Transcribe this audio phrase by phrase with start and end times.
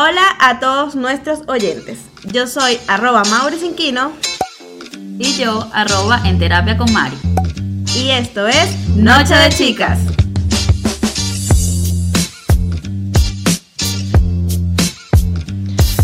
[0.00, 1.98] Hola a todos nuestros oyentes.
[2.26, 4.12] Yo soy arroba Mauricinquino
[5.18, 7.18] Y yo, arroba en terapia con Mari.
[7.96, 9.98] y esto es Noche de Chicas.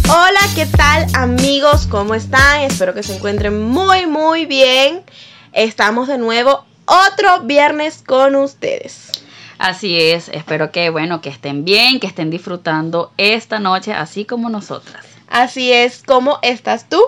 [0.09, 1.87] Hola, ¿qué tal amigos?
[1.89, 2.63] ¿Cómo están?
[2.63, 5.05] Espero que se encuentren muy, muy bien.
[5.53, 9.24] Estamos de nuevo otro viernes con ustedes.
[9.59, 14.51] Así es, espero que, bueno, que estén bien, que estén disfrutando esta noche, así como
[14.51, 15.05] nosotras.
[15.29, 17.01] Así es, ¿cómo estás tú?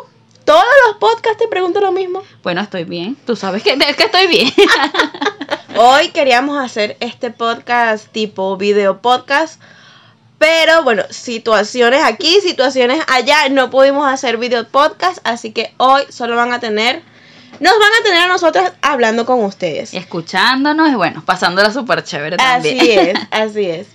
[0.45, 2.23] Todos los podcasts te pregunto lo mismo.
[2.45, 3.17] Bueno, estoy bien.
[3.27, 4.53] Tú sabes que, que estoy bien.
[5.77, 9.61] Hoy queríamos hacer este podcast tipo video podcast,
[10.39, 16.37] pero bueno, situaciones aquí, situaciones allá, no pudimos hacer video podcast, así que hoy solo
[16.37, 17.03] van a tener,
[17.61, 19.95] nos van a tener a nosotros hablando con ustedes.
[19.95, 22.79] Escuchándonos y bueno, pasándola súper chévere también.
[22.79, 23.87] Así es, así es.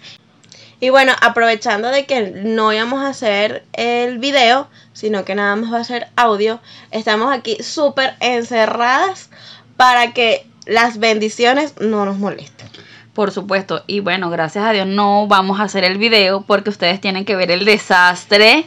[0.80, 5.72] Y bueno, aprovechando de que no íbamos a hacer el video, sino que nada más
[5.72, 9.30] va a ser audio, estamos aquí súper encerradas
[9.78, 12.68] para que las bendiciones no nos molesten.
[13.14, 13.84] Por supuesto.
[13.88, 17.36] Y bueno, gracias a Dios no vamos a hacer el video porque ustedes tienen que
[17.36, 18.66] ver el desastre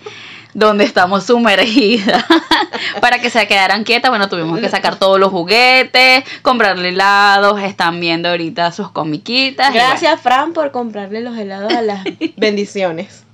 [0.55, 2.25] donde estamos sumergidas.
[3.01, 8.01] Para que se quedaran quietas, bueno, tuvimos que sacar todos los juguetes, comprarle helados, están
[8.01, 9.75] viendo ahorita sus comiquitas.
[9.75, 12.05] Gracias, Fran, por comprarle los helados a las
[12.37, 13.25] bendiciones.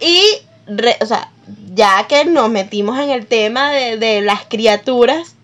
[0.00, 0.22] Y,
[0.66, 1.30] re- o sea,
[1.74, 5.34] ya que nos metimos en el tema de, de las criaturas,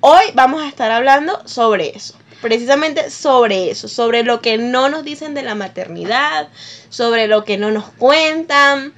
[0.00, 2.14] hoy vamos a estar hablando sobre eso.
[2.40, 6.48] Precisamente sobre eso, sobre lo que no nos dicen de la maternidad,
[6.88, 8.92] sobre lo que no nos cuentan.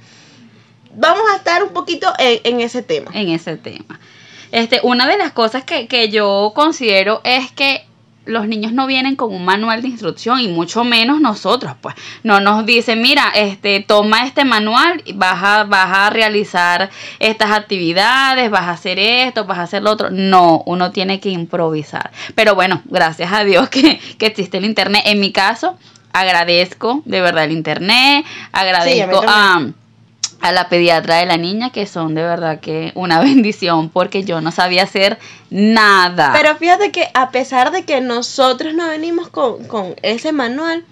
[0.95, 3.11] Vamos a estar un poquito en, en ese tema.
[3.13, 3.99] en ese tema.
[4.51, 7.85] Este, una de las cosas que, que yo considero es que
[8.25, 11.95] los niños no vienen con un manual de instrucción y mucho menos nosotros, pues.
[12.23, 17.51] No nos dicen, mira, este, toma este manual y vas a, vas a realizar estas
[17.51, 20.11] actividades, vas a hacer esto, vas a hacer lo otro.
[20.11, 22.11] No, uno tiene que improvisar.
[22.35, 25.01] Pero bueno, gracias a Dios que, que existe el internet.
[25.05, 25.77] En mi caso,
[26.13, 29.65] agradezco de verdad el internet, agradezco a
[30.41, 34.41] a la pediatra de la niña, que son de verdad que una bendición, porque yo
[34.41, 35.19] no sabía hacer
[35.49, 36.33] nada.
[36.33, 40.83] Pero fíjate que a pesar de que nosotros no venimos con, con ese manual,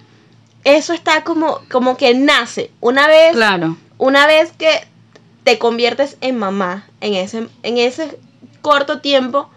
[0.64, 2.72] eso está como, como que nace.
[2.80, 4.70] Una vez, claro, una vez que
[5.44, 8.20] te conviertes en mamá, en ese, en ese
[8.62, 9.50] corto tiempo,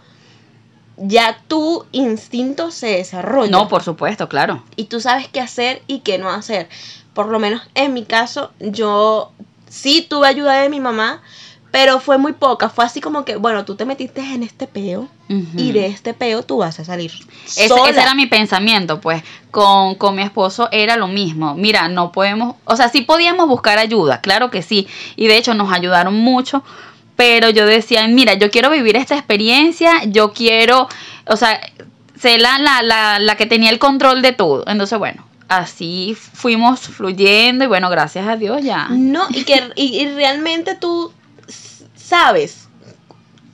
[0.97, 3.51] ya tu instinto se desarrolla.
[3.51, 4.63] no, por supuesto, claro.
[4.77, 6.69] y tú sabes qué hacer y qué no hacer.
[7.15, 9.33] Por lo menos en mi caso, yo
[9.73, 11.23] sí tuve ayuda de mi mamá,
[11.71, 12.69] pero fue muy poca.
[12.69, 15.09] Fue así como que, bueno, tú te metiste en este peo
[15.57, 17.11] y de este peo tú vas a salir.
[17.47, 21.55] Ese, ese era mi pensamiento, pues, con, con mi esposo era lo mismo.
[21.55, 25.55] Mira, no podemos, o sea, sí podíamos buscar ayuda, claro que sí, y de hecho
[25.55, 26.63] nos ayudaron mucho,
[27.17, 30.87] pero yo decía, mira, yo quiero vivir esta experiencia, yo quiero,
[31.27, 31.59] o sea,
[32.21, 34.65] ser la, la, la, la que tenía el control de todo.
[34.67, 38.89] Entonces, bueno, así fuimos fluyendo y bueno, gracias a Dios ya.
[38.91, 41.13] No, y que y, y realmente tú
[41.95, 42.69] sabes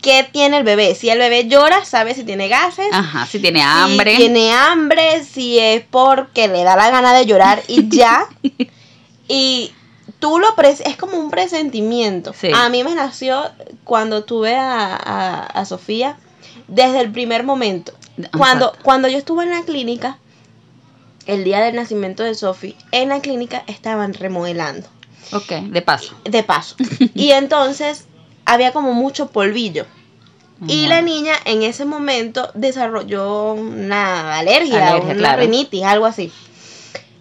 [0.01, 0.95] qué tiene el bebé.
[0.95, 2.87] Si el bebé llora, sabes si tiene gases.
[2.93, 4.17] Ajá, si tiene si hambre.
[4.17, 8.27] tiene hambre, si es porque le da la gana de llorar y ya.
[9.29, 9.73] y
[10.21, 12.33] tú lo pres es como un presentimiento.
[12.33, 12.51] Sí.
[12.55, 13.51] A mí me nació
[13.85, 16.17] cuando tuve a, a- a Sofía
[16.69, 17.93] desde el primer momento.
[18.37, 18.85] Cuando, Exacto.
[18.85, 20.19] cuando yo estuve en la clínica,
[21.29, 24.89] el día del nacimiento de Sofía, en la clínica estaban remodelando,
[25.33, 26.17] Ok, de paso.
[26.25, 26.75] de paso.
[27.15, 28.07] y entonces
[28.45, 29.87] había como mucho polvillo.
[30.67, 35.43] Y la niña en ese momento desarrolló una alergia, Alergia, una claro.
[35.43, 36.33] rinitis, algo así.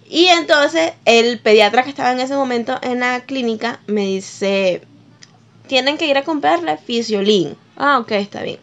[0.09, 4.81] Y entonces el pediatra que estaba en ese momento en la clínica me dice,
[5.67, 7.55] tienen que ir a comprarle fisiolín.
[7.75, 8.57] Ah, ok, está bien.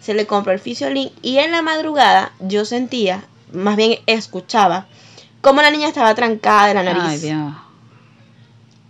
[0.00, 4.86] Se le compró el fisiolín y en la madrugada yo sentía, más bien escuchaba,
[5.40, 7.02] como la niña estaba trancada de la nariz.
[7.04, 7.54] Ay, Dios.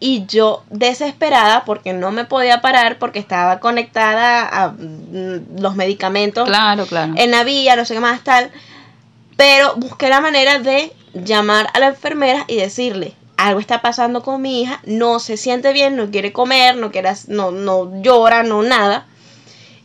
[0.02, 6.48] Y yo desesperada porque no me podía parar porque estaba conectada a mm, los medicamentos
[6.48, 7.12] Claro, claro.
[7.16, 8.50] en la vía, no sé qué más tal.
[9.36, 14.42] Pero busqué la manera de llamar a la enfermera y decirle, algo está pasando con
[14.42, 18.62] mi hija, no se siente bien, no quiere comer, no quiere, no, no llora, no
[18.62, 19.06] nada.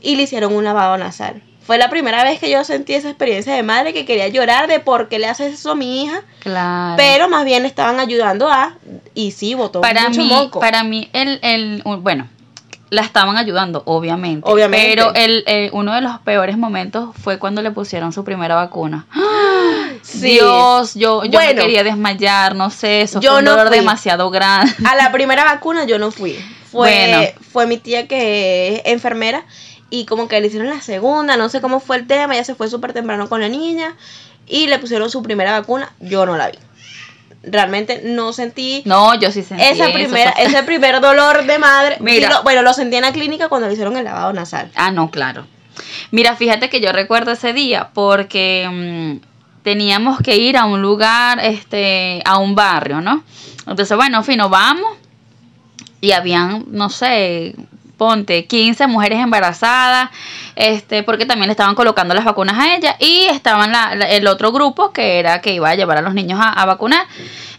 [0.01, 1.41] Y le hicieron un lavado nasal.
[1.65, 4.79] Fue la primera vez que yo sentí esa experiencia de madre que quería llorar de
[4.79, 6.21] por qué le haces eso a mi hija.
[6.39, 6.95] Claro.
[6.97, 8.75] Pero más bien le estaban ayudando a,
[9.15, 10.59] y sí, botó para mucho mí, moco.
[10.59, 12.27] para mí, el, el, bueno,
[12.91, 14.47] la estaban ayudando, obviamente.
[14.47, 14.87] Obviamente.
[14.89, 19.07] Pero el, eh, uno de los peores momentos fue cuando le pusieron su primera vacuna.
[20.01, 20.33] Sí.
[20.33, 23.77] Dios, yo, yo me quería desmayar, no sé, eso Yo fue un no dolor fui.
[23.77, 24.71] demasiado grande.
[24.85, 26.33] A la primera vacuna yo no fui.
[26.71, 27.27] Fue, Bueno.
[27.51, 29.45] fue mi tía que es enfermera
[30.01, 32.55] y como que le hicieron la segunda, no sé cómo fue el tema, ella se
[32.55, 33.95] fue súper temprano con la niña
[34.47, 36.57] y le pusieron su primera vacuna, yo no la vi.
[37.43, 41.97] Realmente no sentí No, yo sí sentí esa eso, primera, ese primer dolor de madre.
[42.01, 42.29] Mira.
[42.29, 44.71] Lo- bueno, lo sentí en la clínica cuando le hicieron el lavado nasal.
[44.75, 45.45] Ah, no, claro.
[46.11, 48.67] Mira, fíjate que yo recuerdo ese día porque
[49.21, 53.23] mm, teníamos que ir a un lugar, este, a un barrio, ¿no?
[53.67, 54.91] Entonces, bueno, fino, vamos.
[56.01, 57.55] Y habían, no sé,
[57.95, 60.09] ponte, 15 mujeres embarazadas,
[60.55, 62.95] este, porque también le estaban colocando las vacunas a ella.
[62.99, 66.13] Y estaban la- la- el otro grupo que era que iba a llevar a los
[66.13, 67.05] niños a, a vacunar.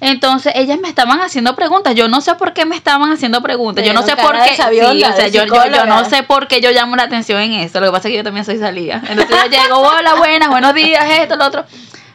[0.01, 1.95] Entonces, ellas me estaban haciendo preguntas.
[1.95, 3.85] Yo no sé por qué me estaban haciendo preguntas.
[3.85, 4.55] Yo no sé por qué.
[4.57, 7.41] sabionda, sí, o sea, yo, yo, yo no sé por qué yo llamo la atención
[7.41, 7.81] en eso.
[7.81, 9.03] Lo que pasa es que yo también soy salida.
[9.09, 11.65] Entonces yo llego, hola, buenas, buenos días, esto, lo otro.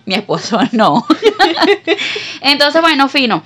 [0.06, 1.06] Mi esposo no.
[2.42, 3.44] Entonces, bueno, fino.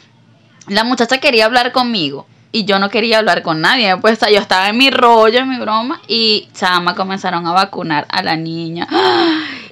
[0.68, 2.25] La muchacha quería hablar conmigo
[2.56, 3.98] y yo no quería hablar con nadie.
[3.98, 7.52] Pues o sea, yo estaba en mi rollo, en mi broma y chama comenzaron a
[7.52, 8.88] vacunar a la niña.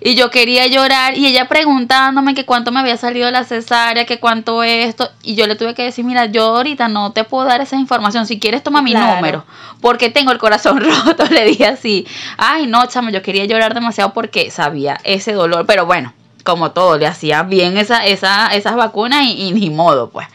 [0.06, 4.20] Y yo quería llorar y ella preguntándome que cuánto me había salido la cesárea, que
[4.20, 5.10] cuánto esto.
[5.22, 8.26] Y yo le tuve que decir, mira, yo ahorita no te puedo dar esa información.
[8.28, 9.16] Si quieres, toma mi Claro.
[9.16, 9.46] número.
[9.80, 11.24] Porque tengo el corazón roto.
[11.32, 12.06] Le dije así.
[12.38, 15.66] Ay, no, chama, yo quería llorar demasiado porque sabía ese dolor.
[15.66, 16.12] Pero bueno,
[16.44, 20.28] como todo, le hacía bien esa, esa, esas vacunas y, y ni modo, pues.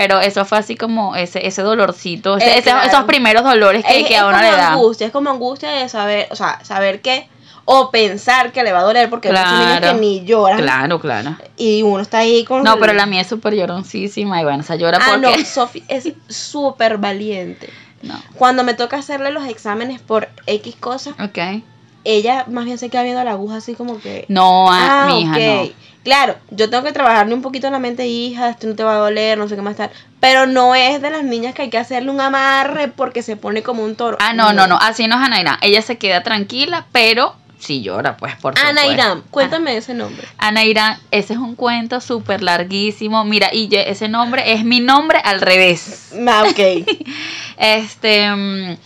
[0.00, 2.86] Pero eso fue así como ese, ese dolorcito, ese- Eh, ese- claro.
[2.88, 4.72] esos primeros dolores que, es, que es a uno como le da.
[4.72, 7.28] angustia, es como angustia de saber, o sea, saber que,
[7.64, 9.94] o pensar que le va a doler, porque hay muchos niños Claro.
[9.94, 10.58] que ni lloran.
[10.60, 11.36] Claro, claro.
[11.56, 12.62] Y uno está ahí con.
[12.62, 15.44] No, pero la mía es súper lloroncísima y bueno, o sea, llora Ah, no, porque...
[15.44, 17.68] Sofi es súper valiente.
[18.00, 18.14] No.
[18.36, 21.38] Cuando me toca hacerle los exámenes por X cosas, Ok.
[22.04, 24.24] ella más bien se queda viendo la aguja así como que.
[24.28, 25.32] No, ah, Ah, mi hija,
[25.64, 25.72] ok.
[26.04, 28.94] Claro, yo tengo que trabajarle un poquito en la mente, hija, esto no te va
[28.94, 29.90] a doler, no sé qué más tal.
[30.20, 33.62] Pero no es de las niñas que hay que hacerle un amarre porque se pone
[33.62, 34.16] como un toro.
[34.20, 35.58] Ah, no, no, no, así no es Anaira.
[35.60, 38.54] Ella se queda tranquila, pero sí llora, pues, por.
[38.58, 40.26] Ana cuéntame ese nombre.
[40.38, 43.24] Ana Irán, ese es un cuento súper larguísimo.
[43.24, 46.12] Mira, y ese nombre es mi nombre al revés.
[46.26, 46.86] Ah, ok.
[47.60, 48.76] Este, mm,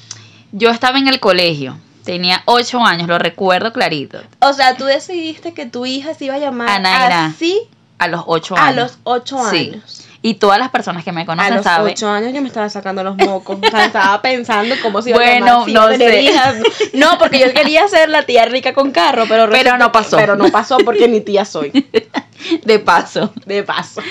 [0.52, 5.54] yo estaba en el colegio, tenía ocho años, lo recuerdo clarito, o sea, tú decidiste
[5.54, 7.26] que tu hija se iba a llamar Anaira.
[7.26, 7.60] así
[7.98, 8.76] a los ocho a años.
[8.76, 9.70] los ocho Sí.
[9.74, 10.04] años.
[10.24, 11.92] Y todas las personas que me A conocen los saben.
[11.94, 13.58] ocho años yo me estaba sacando los mocos.
[13.60, 15.68] O sea, estaba pensando cómo se iba a Bueno, llamar.
[15.68, 16.22] a no tener sé.
[16.22, 16.54] hijas.
[16.92, 20.16] No, porque yo quería ser la tía rica con carro, pero Pero no pasó.
[20.16, 21.72] Pero no pasó porque mi tía soy.
[22.64, 23.32] De paso.
[23.46, 24.02] De paso.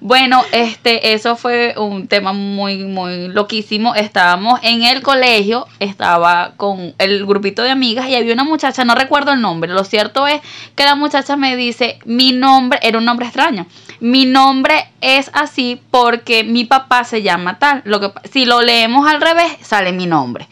[0.00, 3.94] Bueno, este, eso fue un tema muy, muy loquísimo.
[3.94, 8.94] Estábamos en el colegio, estaba con el grupito de amigas y había una muchacha, no
[8.94, 9.72] recuerdo el nombre.
[9.72, 10.40] Lo cierto es
[10.74, 13.66] que la muchacha me dice, mi nombre, era un nombre extraño.
[14.00, 17.82] Mi nombre es así porque mi papá se llama tal.
[17.84, 20.48] Lo que, si lo leemos al revés, sale mi nombre.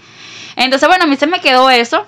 [0.56, 2.06] Entonces, bueno, a mí se me quedó eso.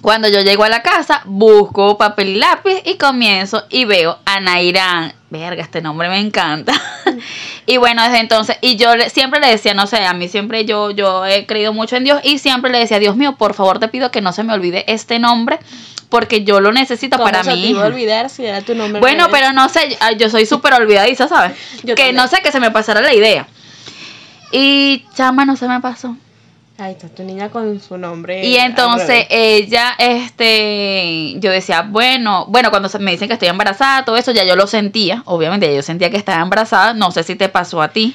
[0.00, 5.12] Cuando yo llego a la casa, busco papel y lápiz y comienzo y veo Anairán.
[5.28, 6.72] Verga, este nombre me encanta.
[7.66, 10.90] y bueno, desde entonces, y yo siempre le decía, no sé, a mí siempre yo,
[10.90, 13.88] yo he creído mucho en Dios y siempre le decía, Dios mío, por favor te
[13.88, 15.58] pido que no se me olvide este nombre
[16.08, 17.74] porque yo lo necesito ¿Cómo para mí.
[17.76, 19.00] a olvidar si era tu nombre?
[19.00, 21.52] Bueno, pero no sé, yo soy súper olvidadiza, ¿sabes?
[21.82, 22.16] Yo que también.
[22.16, 23.46] no sé, que se me pasara la idea.
[24.50, 26.16] Y chama, no se me pasó.
[26.80, 28.42] Ahí está tu niña con su nombre.
[28.46, 34.16] Y entonces ella, este, yo decía, bueno, bueno, cuando me dicen que estoy embarazada, todo
[34.16, 37.34] eso ya yo lo sentía, obviamente ya yo sentía que estaba embarazada, no sé si
[37.36, 38.14] te pasó a ti.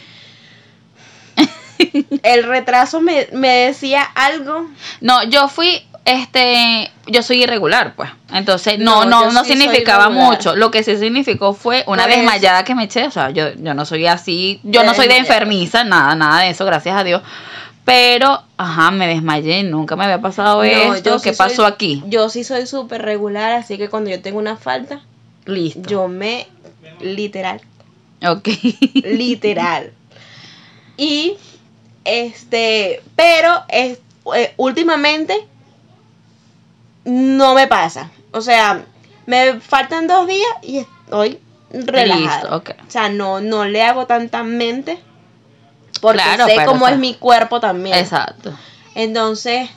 [2.23, 4.67] El retraso me, me decía algo.
[4.99, 10.55] No, yo fui, este, yo soy irregular, pues, entonces no, No, no, sí significaba mucho,
[10.55, 12.19] lo que sí significó fue una Por eso.
[12.19, 15.17] desmayada que me eché, o sea, yo, yo no soy así, yo no soy de
[15.17, 17.21] enfermiza, nada, nada de eso, gracias a Dios.
[17.85, 22.03] Pero, ajá, me desmayé, nunca me había pasado No, esto, sí ¿qué pasó soy- aquí?
[22.07, 25.01] Yo sí soy súper regular, así que cuando yo tengo una falta,
[25.45, 25.87] Listo.
[25.87, 26.47] yo me
[26.99, 27.61] literal
[28.27, 28.49] Ok.
[29.03, 29.91] literal.
[30.97, 31.35] Y
[32.05, 33.99] este, pero es,
[34.33, 35.35] eh, últimamente
[37.03, 38.11] no me pasa.
[38.31, 38.85] O sea,
[39.25, 41.39] me faltan dos días y estoy
[41.71, 42.39] relajada.
[42.41, 42.69] Listo, ok.
[42.87, 44.97] O sea, no, no le hago tanta mente
[46.01, 47.97] porque Claro, sé cómo o sea, es mi cuerpo también.
[47.97, 48.53] Exacto.
[48.95, 49.69] Entonces,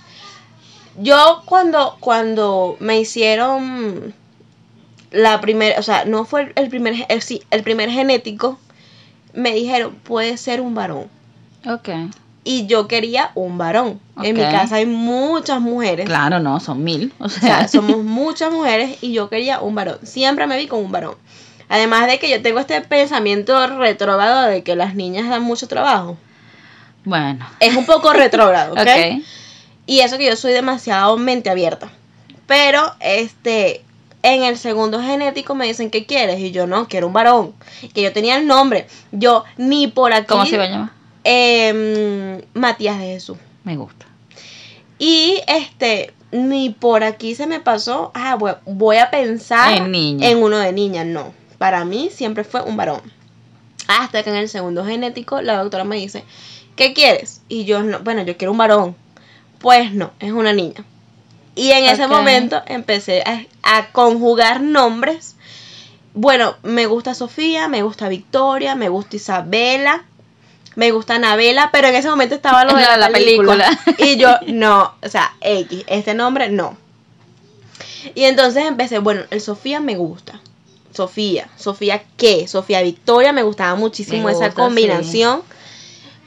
[0.97, 4.15] yo cuando, cuando me hicieron
[5.11, 8.59] la primera, o sea, no fue el- primer, el, sí, el primer genético,
[9.33, 11.07] me dijeron, puede ser un varón.
[11.67, 11.89] Ok.
[12.45, 14.01] y yo quería un varón.
[14.23, 16.07] En mi casa hay muchas mujeres.
[16.07, 17.13] Claro, no, son mil.
[17.19, 19.99] O O sea, somos muchas mujeres y yo quería un varón.
[20.03, 21.15] Siempre me vi con un varón.
[21.69, 26.17] Además de que yo tengo este pensamiento retrógrado de que las niñas dan mucho trabajo.
[27.05, 27.47] bueno.
[27.61, 29.23] Es un poco retrógrado, ¿ok?
[29.87, 31.89] Y eso que yo soy demasiado mente abierta.
[32.47, 33.83] Pero, este,
[34.23, 36.39] en el segundo genético me dicen, ¿qué quieres?
[36.41, 37.55] Y yo, no, quiero un varón.
[37.95, 38.87] Que yo tenía el nombre.
[39.13, 40.27] Yo, ni por aquí.
[40.29, 40.91] ¿Cómo se va a llamar?
[41.25, 43.37] em, Matías de Jesús.
[43.65, 44.07] Me gusta.
[44.99, 50.29] Y, este, ni por aquí se me pasó, ah, voy, voy a pensar En niña.
[50.29, 51.05] en uno de niña.
[51.05, 53.03] No, para mí siempre fue un varón.
[53.89, 56.25] Hasta que en el segundo genético la doctora me dice,
[56.77, 57.43] ¿qué quieres?
[57.49, 58.97] Y yo, no, bueno, yo quiero un varón.
[59.59, 60.85] Pues no, es una niña.
[61.55, 65.35] Y en ese momento empecé a, a conjugar nombres.
[66.15, 70.05] Bueno, me gusta Sofía, me gusta Victoria, me gusta Isabela,
[70.77, 73.77] me gusta Anabela, pero en ese momento estaba lo de la película.
[73.85, 74.07] película.
[74.07, 76.77] Y yo, no, o sea, X, este nombre no.
[78.15, 80.41] Y entonces empecé, bueno, el Sofía me gusta.
[80.99, 82.49] Sofía, Sofía qué?
[82.49, 85.43] Sofía Victoria, me gustaba muchísimo Me esa combinación.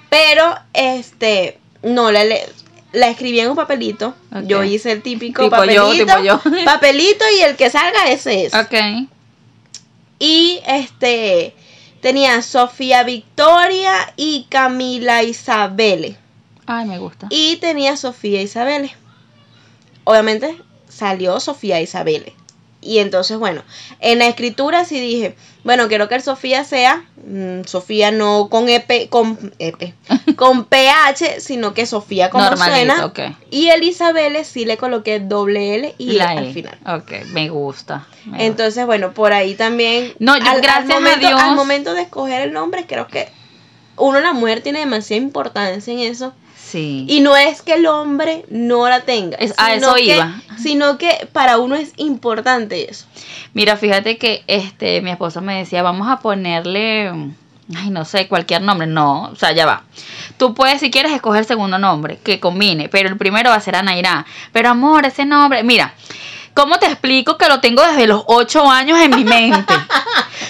[0.09, 2.47] Pero, este, no, la, le-
[2.93, 4.15] la escribí en un papelito.
[4.45, 6.05] Yo hice el típico Tipo yo, papelito.
[6.05, 6.41] tipo yo.
[6.65, 8.53] papelito y el que salga ese es.
[8.53, 8.73] Ok.
[10.19, 11.53] Y este
[12.01, 16.17] tenía Sofía Victoria y Camila Isabelle.
[16.65, 17.27] Ay, me gusta.
[17.29, 18.95] Y tenía Sofía Isabelle.
[20.05, 20.57] Obviamente
[20.89, 22.33] salió Sofía Isabelle.
[22.81, 23.63] Y entonces, bueno,
[24.00, 28.69] en la escritura sí dije, bueno, quiero que el Sofía sea mm, Sofía no con
[28.69, 29.93] EP, con EP,
[30.35, 33.39] con PH, sino que Sofía como Normalito, suena.
[33.51, 36.53] Y el Isabelle sí le coloqué doble L y La al E.
[36.53, 36.77] final.
[36.88, 38.07] Ok, me gusta.
[38.25, 38.43] me gusta.
[38.45, 40.13] Entonces, bueno, por ahí también.
[40.17, 41.39] No, yo, gracias a momento, Dios.
[41.39, 43.29] Al momento de escoger el nombre, creo que
[43.97, 46.33] uno, la mujer, tiene demasiada importancia en eso.
[46.71, 47.05] Sí.
[47.09, 49.35] Y no es que el hombre no la tenga.
[49.37, 50.41] Es- a eso que- iba.
[50.57, 53.05] Sino que para uno es importante eso.
[53.53, 57.09] Mira, fíjate que este mi esposo me decía, vamos a ponerle,
[57.75, 58.87] ay, no sé, cualquier nombre.
[58.87, 59.83] No, o sea, ya va.
[60.37, 63.61] Tú puedes, si quieres, escoger el segundo nombre que combine, pero el primero va a
[63.61, 64.25] ser Anairá.
[64.53, 65.93] Pero amor, ese nombre, mira,
[66.53, 69.74] ¿cómo te explico que lo tengo desde los ocho años en mi mente?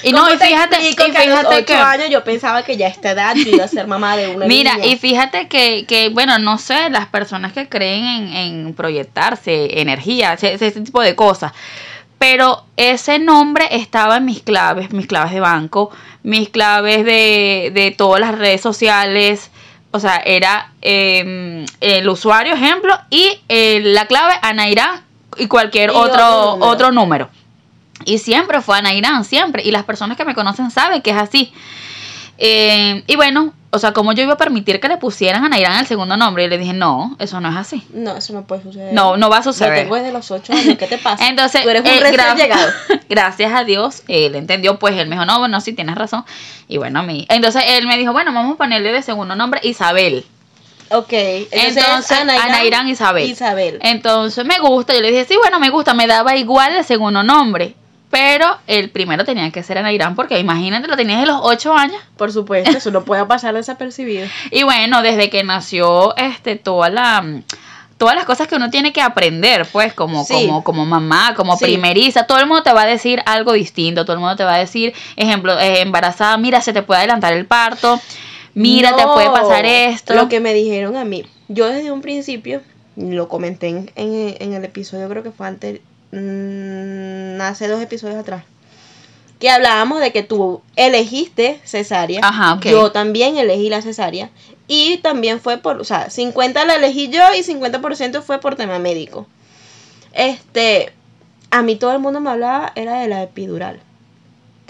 [0.03, 2.23] Y no, ¿Cómo y te fíjate, y explico que a los fíjate que años yo
[2.23, 4.87] pensaba que ya a esta edad yo iba a ser mamá de una Mira, niña.
[4.87, 10.33] y fíjate que, que, bueno, no sé, las personas que creen en, en proyectarse, energía,
[10.33, 11.51] ese, ese tipo de cosas.
[12.17, 15.91] Pero ese nombre estaba en mis claves, mis claves de banco,
[16.23, 19.51] mis claves de, de todas las redes sociales.
[19.91, 25.01] O sea, era eh, el usuario, ejemplo, y eh, la clave Anairán
[25.37, 26.65] y cualquier Y otro, otro número.
[26.71, 27.29] otro número.
[28.05, 29.63] Y siempre fue Anairán, siempre.
[29.63, 31.53] Y las personas que me conocen saben que es así.
[32.43, 35.79] Eh, y bueno, o sea, como yo iba a permitir que le pusieran a Nairán
[35.79, 37.85] el segundo nombre, y le dije, no, eso no es así.
[37.93, 38.93] No, eso no puede suceder.
[38.93, 39.83] No, no va a suceder.
[39.83, 40.75] tengo desde los ocho años.
[40.77, 41.27] ¿Qué te pasa?
[41.27, 42.67] Entonces, tú eres un eh, gra- llegado.
[43.09, 46.25] gracias a Dios, él entendió, pues él me dijo, no, bueno, sí tienes razón.
[46.67, 47.27] Y bueno, a mí.
[47.29, 50.25] Entonces él me dijo, bueno, vamos a ponerle de segundo nombre Isabel.
[50.91, 51.11] Ok.
[51.51, 53.29] Entonces, Anairán Anairán Isabel.
[53.29, 53.79] Isabel.
[53.81, 57.23] Entonces me gusta, yo le dije, sí, bueno, me gusta, me daba igual el segundo
[57.23, 57.75] nombre.
[58.09, 62.01] Pero el primero tenía que ser Anairán, porque imagínate, lo tenías de los ocho años.
[62.17, 64.27] Por supuesto, eso no puede pasar desapercibido.
[64.51, 67.23] Y bueno, desde que nació, este, toda la
[67.97, 70.33] todas las cosas que uno tiene que aprender, pues, como, Sí.
[70.33, 71.65] como, como mamá, como Sí.
[71.65, 74.55] primeriza, todo el mundo te va a decir algo distinto, todo el mundo te va
[74.55, 78.01] a decir, ejemplo, eh, embarazada, mira, se te puede adelantar el parto,
[78.53, 80.13] mira, te puede pasar esto.
[80.13, 81.25] Lo que me dijeron a mí.
[81.47, 82.61] Yo desde un principio,
[82.95, 85.79] lo comenté en, en- en el episodio, creo que fue antes,
[86.11, 88.43] mm, hace dos episodios atrás.
[89.39, 92.19] Que hablábamos de que tú elegiste cesárea.
[92.23, 92.65] Ajá, ok.
[92.67, 94.29] Yo también elegí la cesárea.
[94.67, 98.77] Y también fue por, o sea, 50 la elegí yo y 50% fue por tema
[98.79, 99.25] médico.
[100.13, 100.91] Este,
[101.49, 103.79] a mí todo el mundo me hablaba, era de la epidural.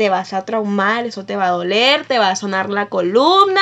[0.01, 3.61] Te vas a traumar, eso te va a doler, te va a sonar la columna.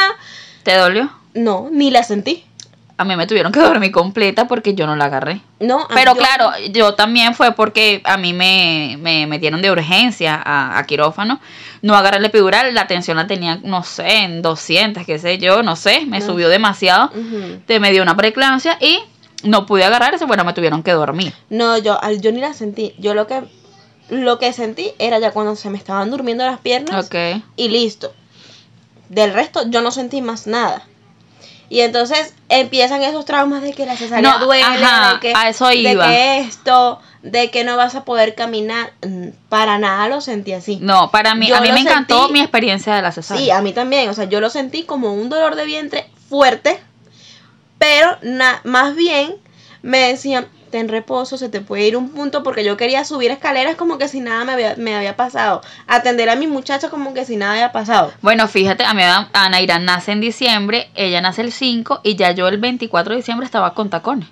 [0.64, 1.12] ¿Te dolió?
[1.34, 2.46] No, ni la sentí.
[2.96, 5.42] A mí me tuvieron que dormir completa porque yo no la agarré.
[5.60, 9.70] No, a- Pero yo- claro, yo también fue porque a mí me, me metieron de
[9.70, 11.42] urgencia a, a quirófano.
[11.82, 15.62] No agarré la epidural, la tensión la tenía, no sé, en 200, qué sé yo,
[15.62, 16.26] no sé, me No.
[16.26, 17.12] subió demasiado.
[17.66, 19.00] Te me dio una preeclampsia y
[19.44, 21.34] no pude agarrar eso, bueno, me tuvieron que dormir.
[21.50, 22.94] No, yo, yo ni la sentí.
[22.98, 23.44] Yo lo que,
[24.10, 27.10] lo que sentí era ya cuando se me estaban durmiendo las piernas.
[27.56, 28.14] Y listo.
[29.10, 30.86] Del resto yo no sentí más nada.
[31.72, 35.50] Y entonces empiezan esos traumas de que la cesárea No, duele, ajá, de, que, a
[35.50, 36.08] eso de iba.
[36.08, 38.94] que esto, de que no vas a poder caminar.
[39.08, 40.80] Mm, Para nada lo sentí así.
[40.82, 43.44] No, para mí, Yo a mí me encantó mi experiencia de la cesárea.
[43.44, 44.10] Sí, a mí también.
[44.10, 46.80] O sea, yo lo sentí como un dolor de vientre fuerte
[47.78, 49.36] Pero na- más bien
[49.84, 53.76] me decían, ten reposo, se te puede ir un punto porque yo quería subir escaleras
[53.76, 55.62] como que si nada me había, me había pasado.
[55.88, 58.12] Atender a mi muchacha como que si nada había pasado.
[58.22, 62.32] Bueno, fíjate, a mi Ana Irán nace en diciembre, ella nace el 5 y ya
[62.32, 64.28] yo el 24 de diciembre estaba con tacones.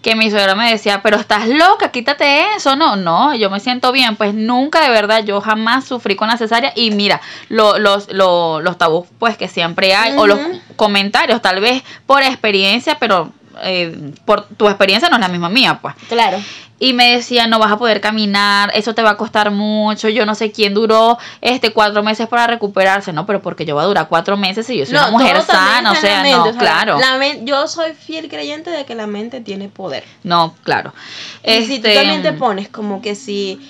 [0.00, 2.76] Que mi suegra me decía, pero estás loca, quítate eso.
[2.76, 4.14] No, no, yo me siento bien.
[4.14, 6.72] Pues nunca de verdad, yo jamás sufrí con la cesárea.
[6.76, 10.38] Y mira, lo- los, lo- los tabús pues que siempre hay, o los
[10.76, 15.78] comentarios, tal vez por experiencia, pero eh, por tu experiencia no es la misma mía,
[15.80, 15.94] pues.
[16.08, 16.38] Claro.
[16.80, 20.24] Y me decía, no vas a poder caminar, eso te va a costar mucho, yo
[20.24, 23.86] no sé quién duró este cuatro meses para recuperarse, no, pero porque yo voy a
[23.88, 26.58] durar cuatro meses y yo soy una mujer sana, o sea, mente, no, o sea,
[26.60, 30.04] claro, la yo soy fiel creyente de que la mente tiene poder.
[30.22, 30.94] no, claro.
[31.42, 33.60] Y si tú Este, también te pones como que si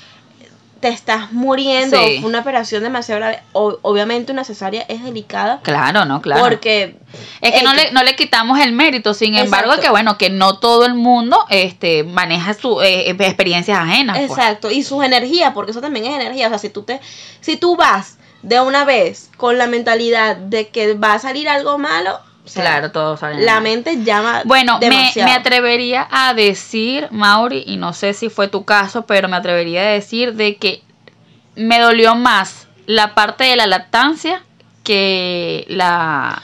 [0.80, 2.18] te estás muriendo, Sí.
[2.20, 5.60] fue una operación demasiado grave, o- obviamente una cesárea es delicada.
[5.62, 6.42] Claro, no, claro.
[6.42, 6.96] Porque
[7.40, 10.58] es que no le, no le quitamos el mérito, sin embargo, que bueno, que no
[10.58, 14.18] todo el mundo este, maneja sus experiencias ajenas.
[14.18, 14.30] pues.
[14.30, 16.46] Exacto, y sus energías, porque eso también es energía.
[16.46, 17.00] O sea, si tú te,
[17.40, 21.76] si tú vas de una vez con la mentalidad de que va a salir algo
[21.78, 25.28] malo, o sea, Claro, todo sale la mente llama Bueno, me, demasiado.
[25.30, 29.82] me atrevería a decir, Mauri, y no sé si fue tu caso, pero me atrevería
[29.82, 30.82] a decir de que
[31.54, 34.42] me dolió más la parte de la lactancia
[34.82, 36.42] que la,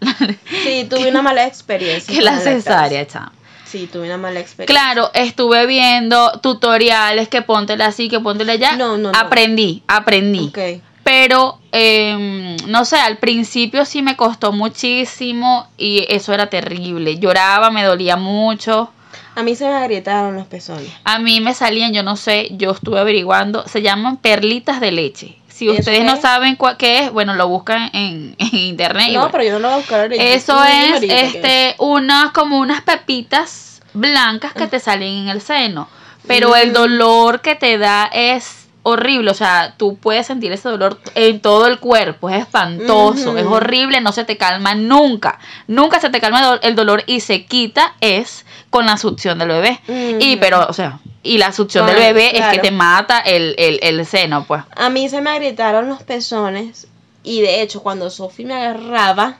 [0.64, 2.14] Sí, tuve una mala experiencia.
[2.14, 3.32] que la cesárea, chamo.
[3.64, 4.74] Sí, tuve una mala experiencia.
[4.82, 8.72] Claro, estuve viendo tutoriales que póntela así, que póntela allá.
[8.76, 9.18] No, no, no.
[9.18, 10.48] Aprendí, aprendí.
[10.48, 10.82] Ok.
[11.04, 17.18] Pero, eh, no sé, al principio sí me costó muchísimo y eso era terrible.
[17.18, 18.90] Lloraba, me dolía mucho.
[19.34, 20.90] A mí se me agrietaron los pezones.
[21.04, 25.36] A mí me salían, yo no sé, yo estuve averiguando, se llaman perlitas de leche.
[25.48, 29.08] Si ¿Eso ustedes no saben cuál, qué es, bueno, lo buscan en, en internet.
[29.12, 29.32] No, bueno.
[29.32, 30.22] pero yo no lo voy a buscar ahorita.
[30.22, 35.88] Eso es ahorita este unas como unas pepitas blancas que te salen en el seno,
[36.26, 36.74] pero el Mm.
[36.74, 41.66] dolor que te da es horrible, o sea, tú puedes sentir ese dolor en todo
[41.66, 46.38] el cuerpo, es espantoso, es horrible, no se te calma nunca, nunca se te calma
[46.40, 49.80] el do- el dolor y se quita es con la succión del bebé.
[50.18, 53.80] Y pero, o sea, y la succión del bebé es que te mata el, el,
[53.82, 54.62] el seno, pues.
[54.76, 56.86] A mí se me agrietaron los pezones
[57.22, 59.36] y de hecho cuando Sofi me agarraba,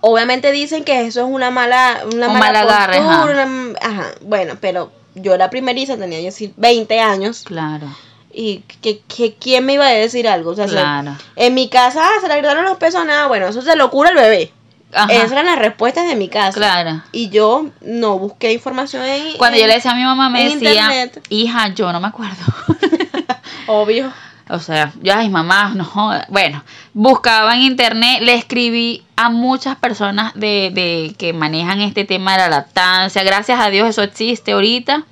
[0.00, 3.16] obviamente dicen que eso es una mala, una Un mala mal agarre, ajá.
[3.22, 7.86] postura, una- ajá, bueno, pero yo era primeriza, tenía decir 20 años Claro,
[8.32, 11.16] y que, que- quién me iba a decir algo, o sea, se- claro.
[11.36, 14.10] en mi casa ah, se le agrietaron los pezones, ah, bueno, eso se lo cura
[14.10, 14.52] el bebé.
[14.90, 16.52] Ajá, Esas eran las respuestas de mi casa.
[16.58, 17.02] claro.
[17.12, 20.44] Y yo no busqué información en Cuando en- yo le decía a mi mamá, me
[20.44, 21.22] decía, internet.
[21.28, 22.36] hija, yo no me acuerdo.
[23.66, 24.12] obvio.
[24.50, 26.26] O sea, yo, ay, mamá, no joda.
[26.28, 32.32] Bueno, buscaba en internet, le escribí a muchas personas de, de que manejan este tema
[32.32, 33.22] de la lactancia.
[33.22, 35.04] Gracias a Dios eso existe ahorita.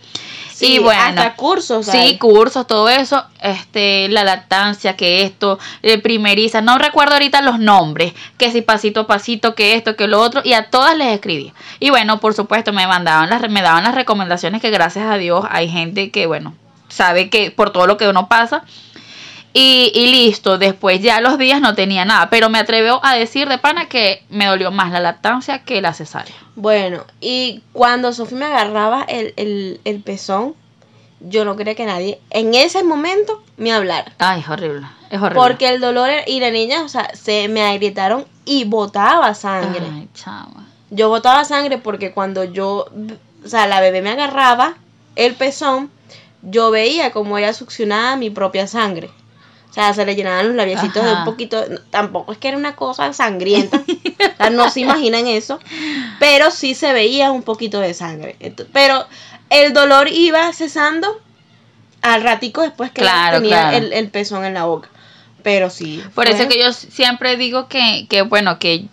[0.57, 1.85] Sí, y bueno, hasta cursos.
[1.85, 2.16] Sí, hay.
[2.16, 8.14] cursos, todo eso, este, la lactancia, que esto, eh, primeriza, no recuerdo ahorita los nombres,
[8.38, 11.53] que si pasito a pasito, que esto, que lo otro, y a todas les escribí.
[11.79, 15.44] Y bueno, por supuesto, me mandaban las, me daban las recomendaciones que gracias a Dios
[15.51, 16.55] hay gente que, bueno,
[16.88, 18.64] sabe que por todo lo que uno pasa.
[19.58, 23.48] Y, y listo, después ya los días no tenía nada, pero me atrevo a decir
[23.48, 26.34] de pana que me dolió más la lactancia que la cesárea.
[26.56, 30.54] Bueno, y cuando Sofía me agarraba el, el, el pezón,
[31.20, 34.12] yo no quería que nadie en ese momento me hablara.
[34.18, 35.40] Ay, es horrible, es horrible.
[35.40, 39.86] Porque el dolor y la niña, o sea, se me agrietaron y botaba sangre.
[39.90, 40.66] Ay, chama.
[40.90, 42.90] Yo botaba sangre porque cuando yo,
[43.42, 44.74] o sea, la bebé me agarraba
[45.14, 45.90] el pezón,
[46.42, 49.08] yo veía como ella succionaba mi propia sangre.
[49.76, 51.24] O sea, se le llenaban los labiecitos de un Ajá.
[51.26, 51.62] poquito.
[51.90, 53.76] Tampoco es que era una cosa sangrienta.
[53.86, 55.60] o sea, no se imaginan eso.
[56.18, 58.36] Pero sí se veía un poquito de sangre.
[58.72, 59.04] Pero
[59.50, 61.20] el dolor iba cesando
[62.00, 63.76] al ratico después que Claro, tenía claro.
[63.76, 64.88] El, el pezón en la boca.
[65.42, 66.02] Pero sí.
[66.14, 68.86] Por fue- eso es que yo siempre digo que, que, bueno, que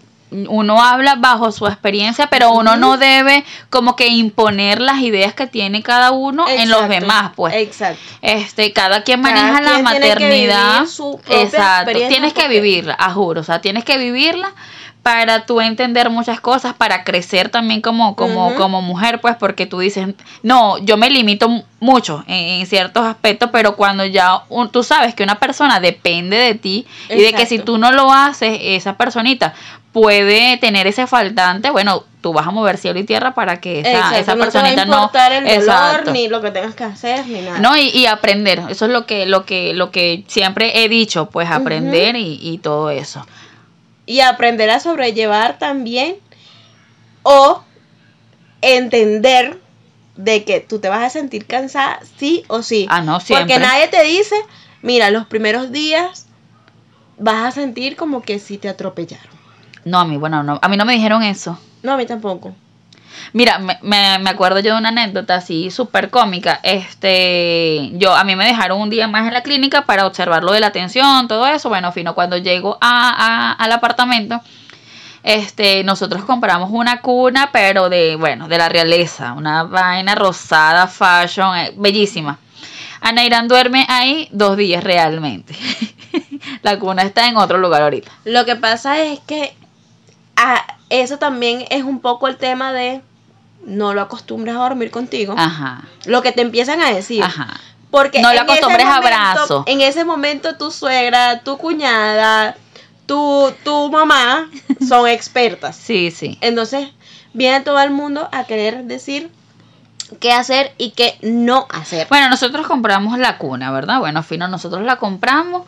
[0.50, 5.48] uno habla bajo su experiencia, pero uno no debe como que imponer las ideas que
[5.48, 7.54] tiene cada uno en los demás, pues.
[7.56, 8.00] Exacto.
[8.22, 10.74] Este, cada quien Cada maneja la quien tiene maternidad.
[10.80, 11.92] vivir su Exacto.
[12.08, 13.42] Tienes que vivirla, a juro.
[13.42, 14.52] O sea, tienes que vivirla
[15.02, 19.80] para tú entender muchas cosas, para crecer también como, como, como mujer, pues, porque tú
[19.80, 20.08] dices,
[20.44, 24.82] no, yo me limito mu- mucho en, en ciertos aspectos, pero cuando ya un- tú
[24.82, 28.58] sabes que una persona depende de ti y de que si tú no lo haces,
[28.62, 29.54] esa personita
[29.94, 34.18] puede tener ese faltante, bueno, tú vas a mover cielo y tierra para que esa,
[34.18, 35.12] Exacto, esa no te va a personita no...
[35.14, 36.12] el dolor, Exacto.
[36.12, 37.60] ni lo que tengas que hacer, ni nada.
[37.60, 41.30] No, y, y aprender, eso es lo que, lo que, lo que siempre he dicho,
[41.30, 43.26] pues aprender y, y todo eso.
[44.08, 46.16] Y aprender a sobrellevar también
[47.22, 47.64] o
[48.62, 49.60] entender
[50.16, 52.88] de que tú te vas a sentir cansada sí o sí.
[52.90, 53.46] Ah, no, siempre.
[53.46, 54.36] Porque nadie te dice,
[54.82, 56.26] mira, los primeros días
[57.20, 59.43] vas a sentir como que sí te atropellaron.
[59.86, 61.58] No, a mí, bueno, no, a mí no me dijeron eso.
[61.84, 62.56] No, a mí tampoco.
[63.34, 66.60] Mira, me, me, me acuerdo yo de una anécdota así súper cómica.
[66.64, 70.52] Este, yo, a mí me dejaron un día más en la clínica para observar lo
[70.52, 71.70] de la atención, todo eso.
[71.70, 74.42] Bueno, fino, cuando llego a, a- al apartamento,
[75.24, 81.56] este, nosotros compramos una cuna, pero de, bueno, de la realeza, una vaina rosada, fashion,
[81.58, 82.40] eh, bellísima.
[83.02, 85.56] Ana Irán duerme ahí dos días realmente.
[86.62, 88.12] la cuna está en otro lugar ahorita.
[88.26, 89.56] Lo que pasa es que
[90.36, 93.02] ah, eso también es un poco el tema de
[93.66, 95.36] no lo acostumbras a dormir contigo.
[95.38, 95.84] Ajá.
[96.06, 97.24] Lo que te empiezan a decir.
[97.24, 97.60] Ajá.
[97.92, 99.64] Porque No ese acostumbres a abrazo.
[99.68, 102.58] En ese momento tu suegra, tu cuñada,
[103.06, 104.50] tu, tu mamá
[104.88, 105.76] son expertas.
[105.76, 106.38] Sí, sí.
[106.42, 106.90] Entonces
[107.34, 109.30] viene todo el mundo a querer decir
[110.20, 112.08] qué hacer y qué no hacer.
[112.10, 114.00] Bueno, nosotros compramos la cuna, ¿verdad?
[114.00, 115.64] Bueno, fino, nosotros la compramos,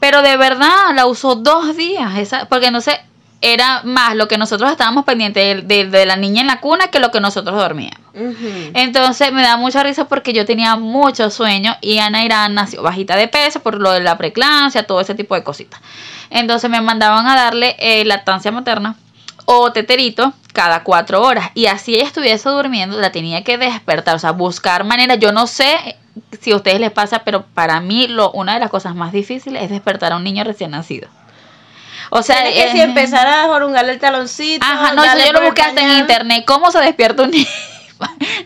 [0.00, 3.00] pero de verdad la usó dos días, esa, porque no sé,
[3.40, 6.88] era más lo que nosotros estábamos pendientes de, de- de la niña en la cuna
[6.88, 8.00] que lo que nosotros dormíamos.
[8.74, 13.14] Entonces me da mucha risa porque yo tenía mucho sueño y Ana Irán nació bajita
[13.16, 15.80] de peso por lo de la preclancia, todo ese tipo de cositas.
[16.30, 18.96] Entonces me mandaban a darle eh, lactancia materna
[19.44, 24.18] o teterito cada cuatro horas y así ella estuviese durmiendo la tenía que despertar, o
[24.18, 25.14] sea, buscar manera.
[25.14, 25.96] Yo no sé
[26.40, 29.62] si a ustedes les pasa, pero para mí lo, una de las cosas más difíciles
[29.62, 31.08] es despertar a un niño recién nacido.
[32.10, 34.64] O sea, Tienes que si eh, empezar a jorungarle el taloncito.
[34.66, 36.44] Ajá, no, eso yo lo busqué hasta en internet.
[36.46, 37.46] ¿Cómo se despierta un niño?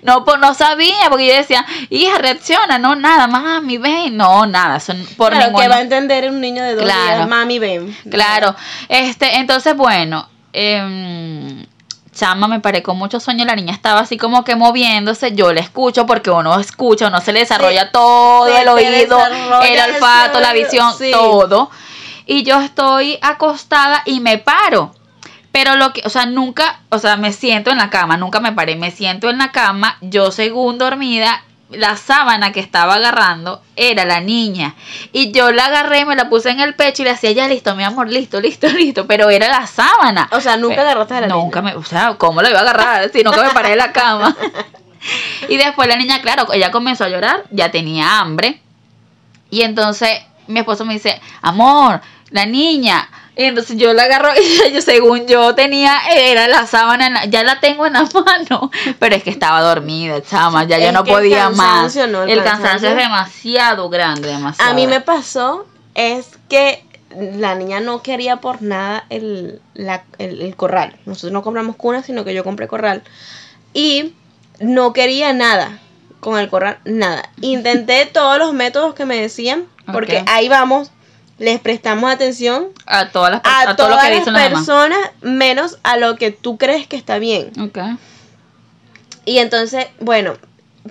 [0.03, 4.17] No, pues no sabía, porque yo decía, hija, reacciona, no, nada, mami, ven.
[4.17, 7.17] No, nada, eso n- por claro, que va a entender un niño de dos Claro.
[7.17, 7.95] días, mami, ven.
[8.11, 8.57] Claro,
[8.89, 11.67] este, entonces, bueno, em,
[12.15, 15.61] chama, me paré con mucho sueño, la niña estaba así como que moviéndose, yo la
[15.61, 19.19] escucho porque uno escucha, uno se le desarrolla todo el oído,
[19.65, 21.11] el olfato, la visión, sí.
[21.13, 21.71] todo.
[22.33, 24.95] Y yo estoy acostada y me paro.
[25.53, 28.53] Pero lo que, o sea, nunca, o sea, me siento en la cama, nunca me
[28.53, 34.07] paré, me siento en la cama, yo según dormida, la sábana que estaba agarrando era
[34.07, 34.75] la niña.
[35.13, 37.77] Y yo la agarré, me la puse en el pecho y le decía, ya listo,
[37.77, 39.07] mi amor, listo, listo, listo.
[39.07, 40.27] Pero era la sábana.
[40.33, 41.75] O sea, nunca Pero- agarraste a la Nunca niña.
[41.75, 43.11] me, o sea, ¿cómo la iba a agarrar?
[43.13, 44.35] Si nunca me paré de la cama.
[45.51, 48.59] y después la niña, claro, ella comenzó a llorar, ya tenía hambre.
[49.51, 52.01] Y entonces mi esposo me dice, amor,
[52.33, 53.09] la niña.
[53.35, 57.25] Y entonces yo la agarro y yo, según yo tenía, era la sábana, en la-
[57.27, 58.71] ya la tengo en la mano.
[58.99, 61.95] Pero es que estaba dormida, chama, ya yo no el podía más.
[61.97, 62.25] ¿no?
[62.25, 62.89] El El cansancio cansancio.
[62.91, 64.71] es demasiado grande, demasiado.
[64.71, 70.43] A mí me pasó es que la niña no quería por nada el, la- el,
[70.43, 70.97] el corral.
[71.07, 73.03] Nosotros no compramos cuna, sino que yo compré corral.
[73.75, 74.15] Y
[74.61, 75.79] no quería nada
[76.21, 77.29] con el corral, nada.
[77.41, 80.91] Intenté todos los métodos que me decían, porque ahí vamos,
[81.43, 84.59] les prestamos atención a todas las a, a lo todas que las dicen los demás.
[84.61, 87.51] personas, menos a lo que tú crees que está bien.
[87.61, 87.79] Ok.
[89.25, 90.35] Y entonces, bueno,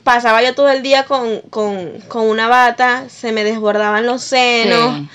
[0.04, 4.98] pasaba yo todo el día con, con, con una bata, se me desbordaban los senos.
[4.98, 5.10] Sí.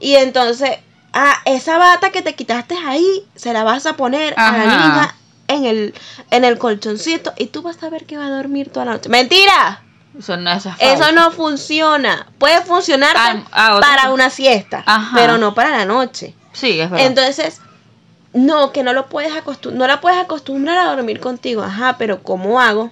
[0.00, 0.70] Y entonces,
[1.12, 5.14] ah, esa bata que te quitaste ahí, se la vas a poner a la niña
[5.46, 5.94] en el,
[6.30, 9.08] en el colchoncito y tú vas a ver que va a dormir toda la noche.
[9.08, 9.82] ¡Mentira!
[10.18, 11.12] Eso no, eso es Eso falso.
[11.12, 12.26] no funciona.
[12.38, 15.16] Puede funcionar Ah, ah, para una siesta, Ajá.
[15.16, 16.34] pero no para la noche.
[16.52, 17.06] Sí, es verdad.
[17.06, 17.60] Entonces,
[18.34, 21.62] no, que no lo puedes acostumbrar, no la puedes acostumbrar a dormir contigo.
[21.62, 22.90] Ajá, pero ¿cómo hago?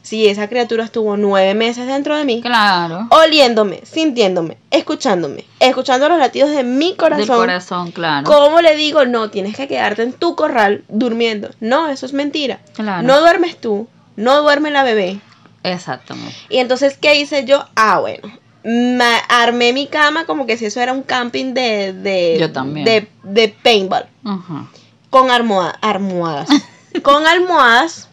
[0.00, 3.08] Si esa criatura estuvo nueve meses dentro de mí, claro.
[3.10, 7.26] oliéndome, sintiéndome, escuchándome, escuchando los latidos de mi corazón.
[7.26, 8.26] Del corazón, claro.
[8.26, 9.04] ¿Cómo le digo?
[9.04, 11.50] No, tienes que quedarte en tu corral durmiendo.
[11.60, 12.60] No, eso es mentira.
[12.74, 13.06] Claro.
[13.06, 15.20] No duermes tú, no duerme la bebé.
[15.62, 16.34] Exactamente.
[16.48, 17.64] Y entonces, ¿qué hice yo?
[17.76, 18.30] Ah, bueno.
[18.64, 22.84] ma- armé mi cama como que si eso era un camping de, de, Yo también.
[22.84, 24.06] de, de paintball.
[24.24, 24.66] Ajá.
[25.10, 26.48] Con almoha- almohadas.
[27.02, 28.08] con almohadas.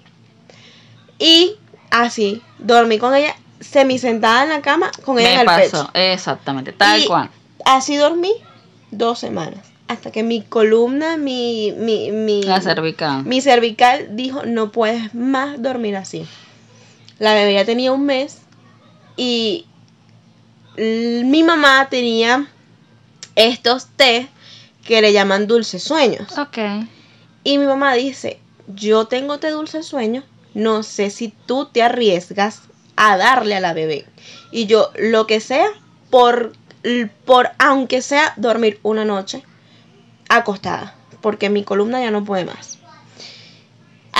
[1.17, 1.55] Y
[1.91, 5.89] así, dormí con ella semisentada en la cama, con ella en Me el pasó, pecho.
[5.93, 7.29] exactamente, tal Y cual.
[7.65, 8.31] Así dormí
[8.91, 9.59] dos semanas.
[9.87, 13.23] Hasta que mi columna, mi, mi, mi, La cervical.
[13.25, 16.25] mi cervical dijo, no puedes más dormir así.
[17.19, 18.39] La bebé ya tenía un mes
[19.15, 19.65] y
[20.77, 22.47] mi mamá tenía
[23.35, 24.29] estos té
[24.85, 26.37] que le llaman dulces sueños.
[26.37, 26.57] Ok.
[27.43, 32.61] Y mi mamá dice, yo tengo té dulce sueño, no sé si tú te arriesgas
[32.95, 34.05] a darle a la bebé.
[34.51, 35.67] Y yo, lo que sea,
[36.09, 36.53] por,
[37.25, 39.43] por aunque sea dormir una noche
[40.27, 42.78] acostada, porque mi columna ya no puede más.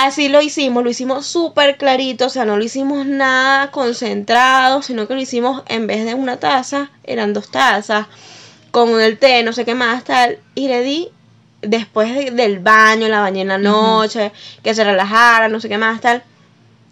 [0.05, 5.07] Así lo hicimos, lo hicimos súper clarito, o sea, no lo hicimos nada concentrado, sino
[5.07, 8.07] que lo hicimos en vez de una taza, eran dos tazas,
[8.71, 11.09] con el té, no sé qué más, tal, y le di
[11.61, 14.31] después de- del baño, la bañé en la noche,
[14.63, 16.23] que se relajara, no sé qué más, tal.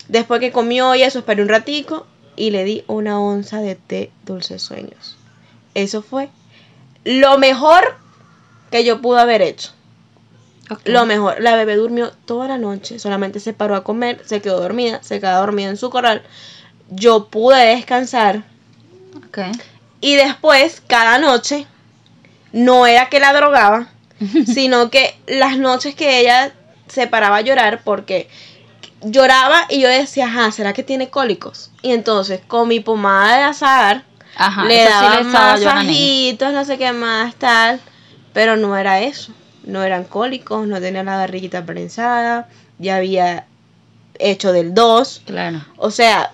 [0.09, 4.11] Después que comió y eso, esperé un ratico y le di una onza de té
[4.25, 5.17] dulces sueños.
[5.73, 6.29] Eso fue
[7.03, 7.97] lo mejor
[8.71, 9.71] que yo pude haber hecho.
[10.86, 14.60] Lo mejor, la bebé durmió toda la noche, solamente se paró a comer, se quedó
[14.60, 16.23] dormida, se quedó dormida en su corral.
[16.89, 18.43] Yo pude descansar
[20.01, 21.67] y después, cada noche,
[22.51, 23.88] no era que la drogaba,
[24.45, 26.51] sino que las noches que ella
[26.88, 28.30] se paraba a llorar porque
[29.01, 31.71] lloraba y yo decía, ajá, ¿será que tiene cólicos?
[31.82, 34.03] Y entonces con mi pomada de azahar
[34.36, 35.32] Ajá, le sí daba niña.
[35.32, 37.80] masajitos, no sé qué más, tal,
[38.34, 39.34] pero no era eso,
[39.67, 42.47] no eran cólicos, no tenía la barriguita prensada,
[42.80, 43.45] ya había
[44.19, 45.63] hecho del 2, Claro.
[45.77, 46.32] o sea,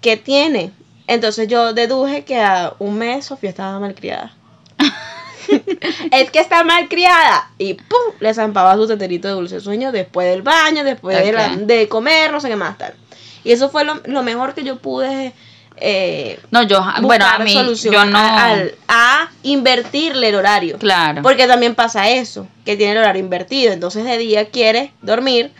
[0.00, 0.70] ¿qué tiene?
[1.08, 4.32] Entonces yo deduje que a un mes Sofía estaba malcriada.
[6.12, 7.50] es que está malcriada.
[7.58, 8.14] Y ¡pum!
[8.20, 12.30] Le zampaba su teterito de dulce sueño después del baño, después de, la- de comer,
[12.30, 12.94] no sé qué más tal.
[13.42, 15.32] Y eso fue lo, lo mejor que yo pude
[15.80, 18.18] eh, No, yo, bueno, a mí, solución yo no.
[18.18, 20.78] a, invertirle el horario.
[20.78, 21.22] Claro.
[21.22, 23.72] Porque también pasa eso, que tiene el horario invertido.
[23.72, 25.52] Entonces de día quiere dormir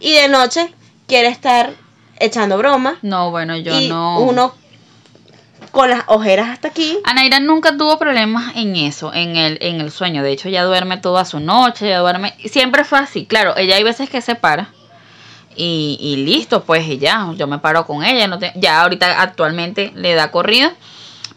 [0.00, 0.72] y de noche
[1.06, 1.72] quiere estar
[2.18, 2.98] echando broma.
[3.02, 4.20] No, bueno, yo y no.
[4.20, 4.54] uno
[5.70, 6.98] con las ojeras hasta aquí.
[7.04, 10.22] Anaira nunca tuvo problemas en eso, en el, en el sueño.
[10.22, 12.34] De hecho, ella duerme toda su noche, ella duerme.
[12.44, 13.26] Siempre fue así.
[13.26, 14.70] Claro, ella hay veces que se para.
[15.56, 17.32] Y, y listo, pues, ya.
[17.36, 18.26] Yo me paro con ella.
[18.26, 20.70] No te- ya ahorita actualmente le da corrido.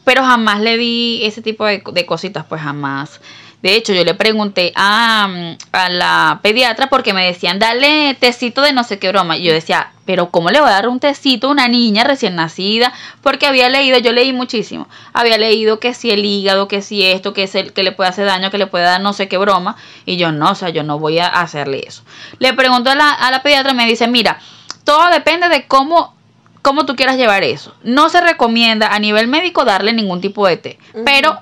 [0.04, 3.20] Pero jamás le di ese tipo de, de cositas, pues jamás.
[3.62, 8.62] De hecho, yo le pregunté a, mm, a la pediatra porque me decían, dale tecito
[8.62, 9.38] de no sé qué broma.
[9.38, 12.36] Y yo decía, pero ¿cómo le voy a dar un tecito a una niña recién
[12.36, 12.94] nacida?
[13.22, 14.88] Porque había leído, yo leí muchísimo.
[15.12, 18.10] Había leído que si el hígado, que si esto, que, es el, que le puede
[18.10, 19.76] hacer daño, que le puede dar no sé qué broma.
[20.06, 22.04] Y yo no, o sea, yo no voy a hacerle eso.
[22.38, 24.40] Le pregunto a la, a la pediatra y me dice, mira,
[24.84, 26.16] todo depende de cómo
[26.62, 27.74] cómo tú quieras llevar eso.
[27.84, 31.40] No se recomienda a nivel médico darle ningún tipo de té, pero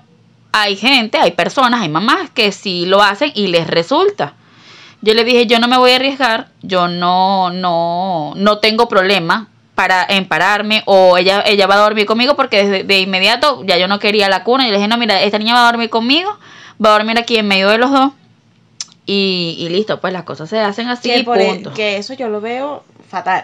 [0.58, 4.36] hay gente, hay personas, hay mamás que sí lo hacen y les resulta.
[5.02, 9.50] Yo le dije, yo no me voy a arriesgar, yo no, no, no tengo problema
[9.76, 13.90] para empararme o ella, ella va a dormir conmigo porque desde de inmediato ya yo
[13.90, 16.32] no quería la cuna y le dije, no, mira, esta niña va a dormir conmigo,
[16.84, 18.14] va a dormir aquí en medio de los dos
[19.06, 21.74] y, y listo, pues las cosas se hacen así, que, por e- punto.
[21.74, 23.44] que eso yo lo veo fatal.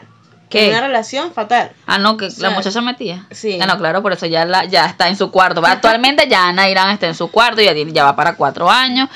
[0.70, 1.72] Una relación fatal.
[1.88, 3.26] Ah, no, que la sea, muchacha metía.
[3.32, 3.60] sí.
[3.62, 5.62] Ah, no, claro, por eso ya, la, ya está en su cuarto.
[5.66, 9.10] Actualmente ya Ana Irán está en su cuarto, ya, tiene, ya va para cuatro años,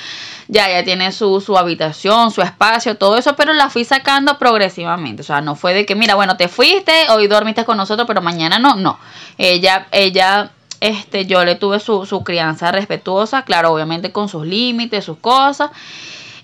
[0.48, 5.21] ya, ya tiene su, su habitación, su espacio, todo eso, pero la fui sacando progresivamente.
[5.21, 8.21] O sea, no fue de que, mira, bueno, te fuiste, hoy dormiste con nosotros, pero
[8.21, 9.00] mañana no, no.
[9.38, 15.04] Ella, ella, este, yo le tuve su, su crianza respetuosa, claro, obviamente con sus límites,
[15.06, 15.71] sus cosas.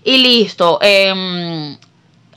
[0.03, 0.79] Y listo.
[0.81, 1.77] em,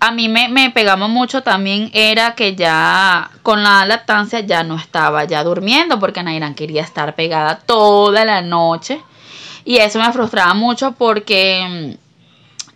[0.00, 4.76] a mí me, me pegamos mucho también era que ya con la lactancia ya no
[4.76, 9.00] estaba ya durmiendo porque Nairán quería estar pegada toda la noche
[9.64, 12.04] y eso me frustraba mucho porque mm,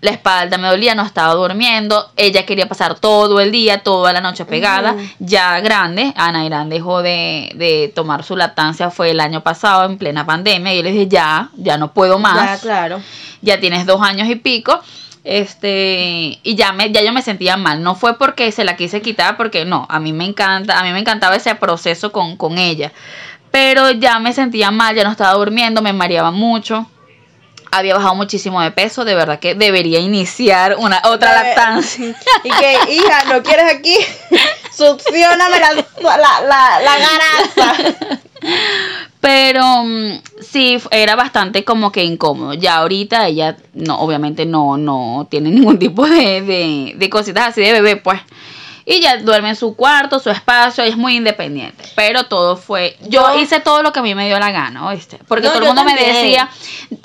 [0.01, 4.21] la espalda me dolía, no estaba durmiendo, ella quería pasar todo el día, toda la
[4.21, 9.43] noche pegada, ya grande, Ana Irán dejó de, de tomar su lactancia, fue el año
[9.43, 13.01] pasado en plena pandemia y yo le dije ya, ya no puedo más Ya, claro.
[13.43, 14.81] ya tienes dos años y pico.
[15.25, 17.83] Este, y ya me, ya yo me sentía mal.
[17.83, 20.93] No fue porque se la quise quitar, porque no, a mí me encanta, a mí
[20.93, 22.93] me encantaba ese proceso con, con ella.
[23.51, 26.87] Pero ya me sentía mal, ya no estaba durmiendo, me mareaba mucho.
[27.71, 32.15] Había bajado muchísimo de peso, de verdad que debería iniciar una otra lactancia.
[32.45, 33.97] Y que, hija, ¿no quieres aquí?
[34.73, 38.21] Succioname la, la, la, la grasa.
[39.21, 42.55] Pero mm, sí, era bastante como que incómodo.
[42.55, 47.61] Ya ahorita ella, no, obviamente no, no tiene ningún tipo de, de, de cositas así
[47.61, 48.21] de bebé, pues.
[48.91, 51.85] Y ya duerme en su cuarto, su espacio, es muy independiente.
[51.95, 52.97] Pero todo fue.
[53.03, 55.19] Yo, Yo- hice todo lo que a mí me dio la gana, ¿oíste?
[55.29, 56.49] Porque No, todo el mundo me decía,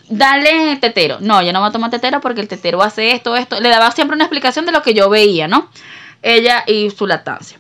[0.08, 1.17] dale tetero.
[1.19, 3.60] No, yo no voy a tomar tetero porque el tetero hace esto, esto.
[3.60, 5.69] Le daba siempre una explicación de lo que yo veía, ¿no?
[6.22, 7.58] Ella y su lactancia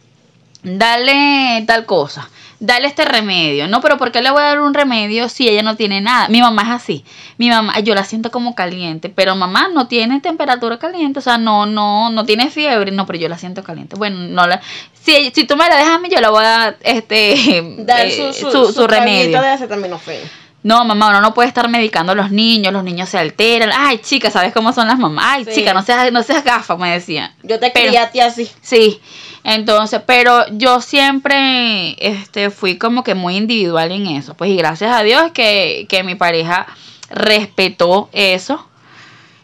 [0.63, 3.67] dale tal cosa, dale este remedio.
[3.67, 6.27] No, pero ¿por qué le voy a dar un remedio si ella no tiene nada?
[6.29, 7.05] Mi mamá es así.
[7.37, 11.37] Mi mamá, yo la siento como caliente, pero mamá no tiene temperatura caliente, o sea,
[11.37, 13.95] no, no, no tiene fiebre, no, pero yo la siento caliente.
[13.95, 14.61] Bueno, no la,
[15.01, 18.05] si, si tú me la dejas a mí, yo la voy a dar este Dar
[18.07, 19.31] eh, su, su, su, su su remedio.
[19.31, 20.19] traguito de acetaminofén.
[20.63, 23.71] no, mamá, uno no puede estar medicando a los niños, los niños se alteran.
[23.75, 25.25] Ay, chica, ¿sabes cómo son las mamás?
[25.27, 25.51] Ay, Sí.
[25.55, 27.33] chica, no seas, no seas gafa, me decían.
[27.43, 28.49] Yo te crié a ti así.
[28.61, 29.01] Sí,
[29.43, 34.33] entonces, pero yo siempre este, fui como que muy individual en eso.
[34.35, 36.65] Pues y gracias a Dios que, que mi pareja
[37.09, 38.65] respetó eso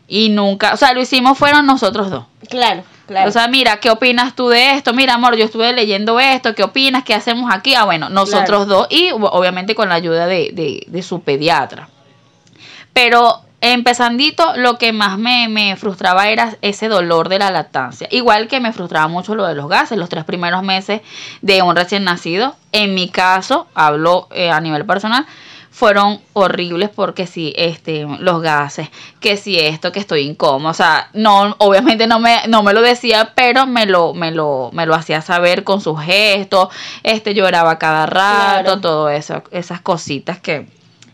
[0.07, 2.25] y nunca, o sea, lo hicimos fueron nosotros dos.
[2.49, 3.29] Claro, claro.
[3.29, 4.93] O sea, mira, ¿qué opinas tú de esto?
[4.93, 7.03] Mira, amor, yo estuve leyendo esto, ¿qué opinas?
[7.03, 7.75] ¿Qué hacemos aquí?
[7.75, 11.89] Ah, bueno, nosotros dos y ob- obviamente con la ayuda de, de, de su pediatra.
[12.93, 18.07] Pero empezandito, lo que más me, me frustraba era ese dolor de la lactancia.
[18.11, 21.01] Igual que me frustraba mucho lo de los gases, los tres primeros meses
[21.41, 22.55] de un recién nacido.
[22.71, 25.25] En mi caso, hablo eh, a nivel personal,
[25.71, 28.89] fueron horribles porque sí, este, los gases,
[29.21, 32.81] que si esto, que estoy incómodo, o sea, no, obviamente no me, no me lo
[32.81, 36.69] decía, pero me lo, me lo, me lo hacía saber con sus gestos,
[37.03, 38.81] este, lloraba cada rato, Claro.
[38.81, 40.67] todo eso, esas cositas que,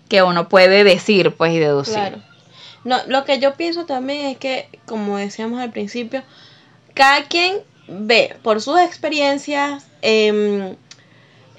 [0.10, 1.94] que uno puede decir, pues, y deducir.
[1.96, 2.18] Claro.
[2.86, 6.24] No, lo que yo pienso también es que, como decíamos al principio,
[6.94, 10.76] cada quien ve por sus experiencias, em,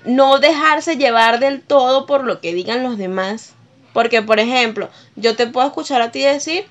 [0.05, 3.53] no dejarse llevar del todo por lo que digan los demás.
[3.93, 6.67] Porque, por ejemplo, yo te puedo escuchar a ti decir,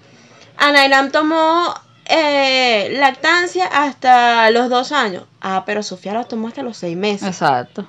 [0.57, 1.73] Anailam tomó
[2.05, 5.23] eh, lactancia hasta los dos años.
[5.41, 7.27] Ah, pero Sofía la tomó hasta los seis meses.
[7.27, 7.85] Exacto.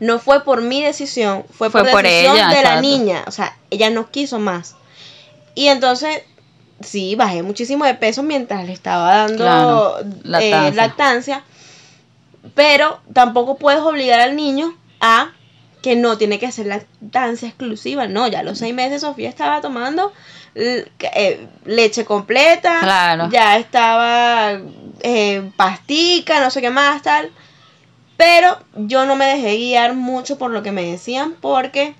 [0.00, 3.24] No fue por mi decisión, fue, Fue por, por decisión ella, de la niña.
[3.26, 4.74] O sea, ella no quiso más.
[5.54, 6.22] Y entonces,
[6.80, 9.98] sí, bajé muchísimo de peso mientras le estaba dando Claro,
[10.40, 11.44] eh, lactancia.
[12.54, 15.32] Pero tampoco puedes obligar al niño a
[15.82, 18.06] que no tiene que ser lactancia exclusiva.
[18.06, 20.12] No, ya a los seis meses Sofía estaba tomando
[20.54, 22.80] eh, leche completa.
[22.80, 23.28] Claro.
[23.30, 24.58] Ya estaba
[25.00, 27.30] eh, pastica, no sé qué más, tal.
[28.16, 31.94] Pero yo no me dejé guiar mucho por lo que me decían porque,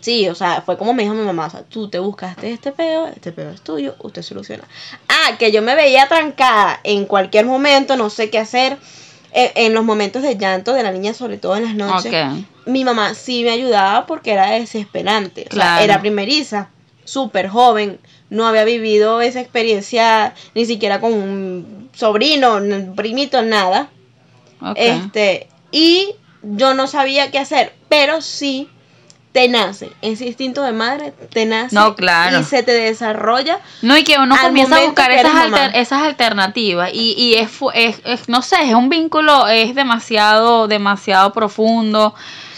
[0.00, 2.72] sí, o sea, fue como me dijo mi mamá, o sea, tú te buscaste este
[2.72, 4.64] peo, este peo es tuyo, usted soluciona.
[5.08, 8.78] Ah, que yo me veía trancada en cualquier momento, no sé qué hacer,
[9.32, 12.12] eh, en los momentos de llanto de la niña, sobre todo en las noches.
[12.12, 12.66] Ok.
[12.66, 15.84] Mi mamá sí me ayudaba porque era desesperante, o sea, Claro.
[15.84, 16.68] era primeriza,
[17.04, 23.90] súper joven, no había vivido esa experiencia ni siquiera con un sobrino, un primito, nada.
[24.62, 24.76] ok.
[24.76, 28.68] Este, y yo no sabía qué hacer, pero sí
[29.32, 32.40] te nace, ese instinto de madre te nace No, claro.
[32.40, 33.60] y se te desarrolla.
[33.80, 38.00] No, y que uno comienza a buscar esas, alter- esas alternativas y, y es, es,
[38.04, 42.12] es- no sé, es un vínculo, es demasiado, demasiado profundo,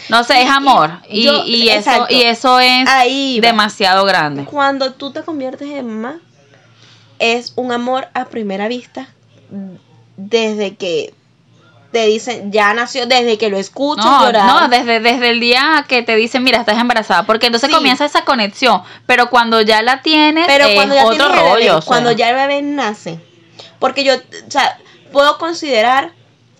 [0.09, 4.45] no sé, es amor y, yo- y eso, y eso es Ahí demasiado grande.
[4.45, 6.19] Cuando tú te conviertes en mamá,
[7.19, 9.07] es un amor a primera vista
[10.17, 11.13] desde que
[11.93, 14.45] te dicen, ya nació, desde que lo escuchas No, llorar.
[14.47, 17.75] no, desde, desde el día que te dicen, mira, estás embarazada, porque entonces Sí.
[17.75, 21.43] comienza esa conexión, pero cuando ya la tienes, Pero es cuando ya otro tienes el
[21.43, 21.77] bebé, rollo.
[21.77, 21.87] o sea.
[21.87, 23.19] cuando ya el bebé nace.
[23.79, 24.77] Porque yo, o sea,
[25.13, 26.11] puedo considerar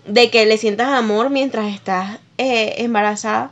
[0.06, 3.52] de que le sientas amor mientras estás eh, embarazada.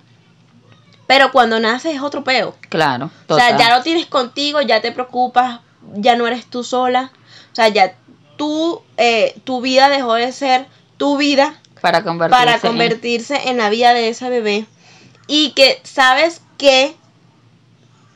[1.08, 2.56] Pero cuando nace es otro peo.
[2.70, 5.60] Claro, O sea, ya lo tienes contigo, ya te preocupas,
[5.96, 7.12] ya no eres tú sola.
[7.52, 7.96] O sea, ya
[8.38, 10.68] tú, eh, tu vida dejó de ser
[10.98, 14.66] tu vida para convertirse para en- convertirse en la vida de ese bebé.
[15.28, 16.96] Y que sabes que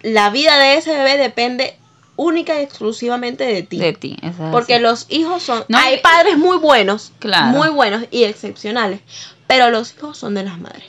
[0.02, 1.78] la vida de ese bebé depende
[2.18, 3.78] única y exclusivamente de ti.
[3.78, 4.18] de ti.
[4.22, 5.66] es Porque los hijos son...
[5.68, 7.48] No, hay padres muy buenos, Claro.
[7.48, 9.02] muy buenos y excepcionales.
[9.48, 10.86] Pero los hijos son de las madres.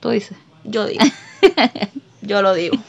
[0.00, 0.36] Tú dices.
[0.64, 1.04] Yo digo.
[2.22, 2.76] Yo lo digo.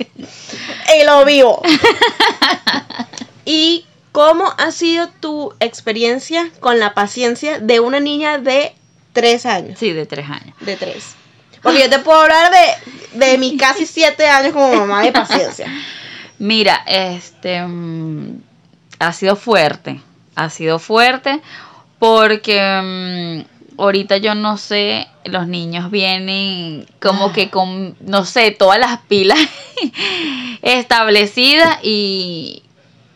[1.00, 1.62] Y lo vivo.
[3.46, 8.74] ¿Y cómo ha sido tu experiencia con la paciencia de una niña de
[9.18, 9.80] tres años?
[9.80, 10.56] Sí, de tres años.
[10.60, 11.16] De tres.
[11.64, 15.68] Porque yo te puedo hablar de, de mis casi siete años como mamá de paciencia.
[16.38, 18.40] Mira, este mm,
[19.00, 20.00] ha sido fuerte,
[20.36, 21.42] ha sido fuerte
[21.98, 22.62] porque
[23.76, 29.00] mm, ahorita yo no sé, los niños vienen como que con, no sé, todas las
[29.08, 29.40] pilas
[30.62, 32.62] establecidas y,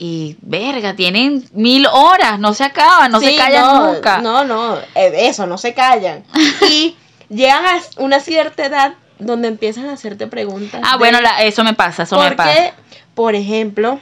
[0.03, 4.17] y verga, tienen mil horas, no se acaban, no se callan no, nunca.
[4.17, 6.23] No, no, eh, eso, no se callan.
[6.67, 6.95] Y
[7.29, 10.81] llegan a una cierta edad donde empiezan a hacerte preguntas.
[10.83, 12.73] ah, de bueno, la- eso me pasa, eso me Porque, pasa.
[13.13, 13.99] por ejemplo,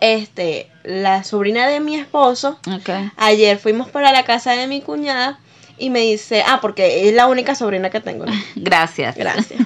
[0.00, 3.10] este, la sobrina de mi esposo, Okay.
[3.16, 5.38] ayer fuimos para la casa de mi cuñada
[5.78, 8.26] y me dice, ah, porque es la única sobrina que tengo.
[8.26, 8.32] ¿no?
[8.56, 9.16] Gracias.
[9.16, 9.60] Gracias.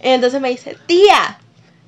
[0.00, 1.38] Entonces me dice, tía,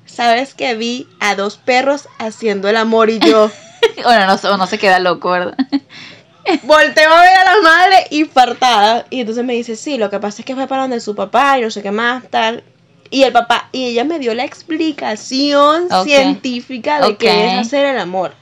[0.07, 3.51] ¿sabes que vi a dos perros haciendo el amor y yo?
[4.03, 5.55] bueno, no, se- no se queda loco, ¿verdad?
[6.63, 9.05] Volteo a ver a la madre infartada.
[9.09, 11.59] Y entonces me dice, sí, lo que pasa es que fue para donde su papá
[11.59, 12.63] y no sé qué más, tal.
[13.09, 17.17] Y el papá, y ella me dio la explicación científica de Ok.
[17.19, 18.33] qué es hacer el amor.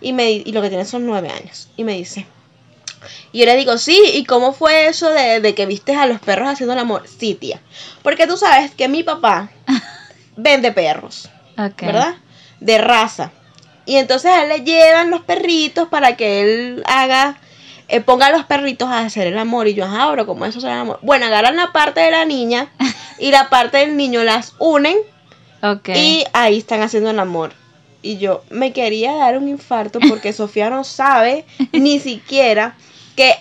[0.00, 1.68] Y, me, y lo que tiene son nueve años.
[1.76, 2.26] Y me dice,
[3.32, 6.20] y yo le digo, sí, ¿y cómo fue eso de, de que viste a los
[6.20, 7.04] perros haciendo el amor?
[7.18, 7.60] Sí, tía.
[8.02, 9.50] Porque tú sabes que mi papá
[10.36, 11.28] vende perros,
[11.58, 11.82] Ok.
[11.82, 12.14] ¿verdad?
[12.60, 13.30] De raza.
[13.86, 17.36] Y entonces a él le llevan los perritos para que él haga,
[17.88, 19.68] eh, ponga a los perritos a hacer el amor.
[19.68, 20.98] Y yo, ajá, pero ¿cómo eso será el amor?
[21.02, 22.68] Bueno, agarran la parte de la niña
[23.18, 24.96] y la parte del niño las unen
[25.94, 27.52] y ahí están haciendo el amor.
[28.02, 32.74] Y yo me quería dar un infarto porque Sofía no sabe ni siquiera
[33.16, 33.34] que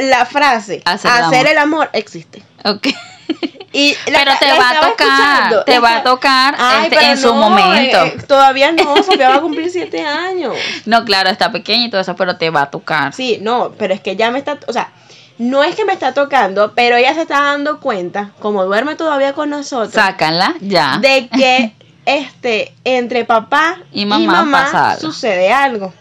[0.00, 1.46] la frase Hacer el amor.
[1.48, 2.42] el amor existe.
[2.64, 2.88] Ok.
[3.72, 7.04] Y la- Pero te la va a tocar, escuchando, te va a tocar Ay, este,
[7.10, 8.04] en su momento.
[8.04, 10.56] eh, todavía no, Sofía va a cumplir siete años.
[10.86, 13.12] No, claro, está pequeña y todo eso, pero te va a tocar.
[13.12, 14.90] Sí, no, pero es que ya me está, o sea,
[15.38, 19.34] no es que me está tocando, pero ella se está dando cuenta, como duerme todavía
[19.34, 20.98] con nosotros, Sácanla ya.
[21.00, 21.72] de que
[22.06, 25.00] este entre papá Y mamá pasa algo.
[25.00, 25.94] sucede algo.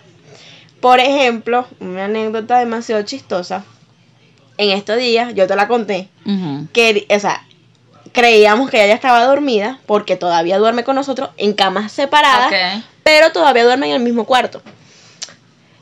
[0.82, 3.64] Por ejemplo, una anécdota demasiado chistosa.
[4.62, 6.10] En estos días, yo te la conté,
[6.74, 7.44] que, o sea,
[8.12, 12.48] creíamos que ella ya estaba dormida, porque todavía duerme con nosotros en camas separadas,
[13.04, 14.62] pero todavía duerme en el mismo cuarto.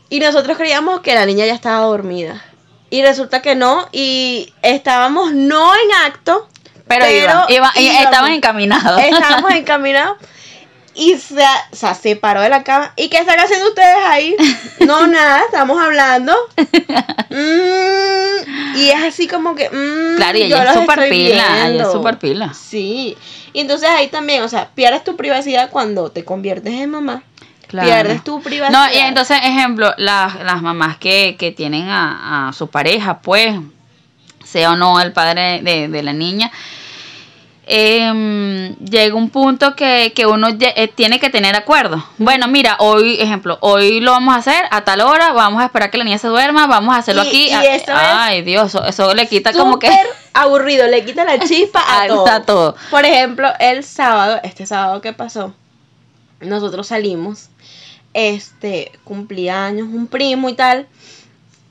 [0.09, 2.43] Y nosotros creíamos que la niña ya estaba dormida.
[2.89, 6.47] Y resulta que no, y estábamos no en acto,
[6.87, 7.71] Pero, iba, iba-
[8.03, 9.01] estaban encaminados.
[9.01, 10.17] Estábamos encaminados
[10.97, 11.43] y se,
[12.01, 12.91] se paró de la cama.
[12.95, 14.35] ¿Y qué están haciendo ustedes ahí?
[14.85, 16.33] No, nada, estamos hablando.
[17.29, 19.69] Mm, y es así como que.
[19.69, 21.67] mm, claro, y ella es súper pila.
[21.67, 22.53] Ella es súper pila.
[22.53, 23.15] Sí.
[23.53, 27.23] Y entonces ahí también, o sea, pierdes tu privacidad cuando te conviertes en mamá.
[27.67, 27.87] Claro.
[27.87, 28.87] Pierdes tu privacidad.
[28.87, 33.59] No, y entonces, ejemplo, las, las mamás que, que tienen a, a su pareja, pues,
[34.43, 36.51] sea o no el padre de, de la niña,
[37.69, 42.03] em, llega un punto que, que uno eh, tiene que tener acuerdo.
[42.17, 45.91] Bueno, mira, hoy, ejemplo, hoy lo vamos a hacer a tal hora, vamos a esperar
[45.91, 47.47] que la niña se duerma, vamos a hacerlo Y- aquí.
[47.49, 49.89] y a- eso es Ay, Dios, eso, eso le quita como que...
[50.33, 52.27] Aburrido, le quita la chispa a a- todo.
[52.27, 52.75] a todo.
[52.89, 55.53] Por ejemplo, el sábado, este sábado que pasó,
[56.39, 57.49] nosotros salimos,
[58.13, 60.87] este, cumplía años un primo y tal,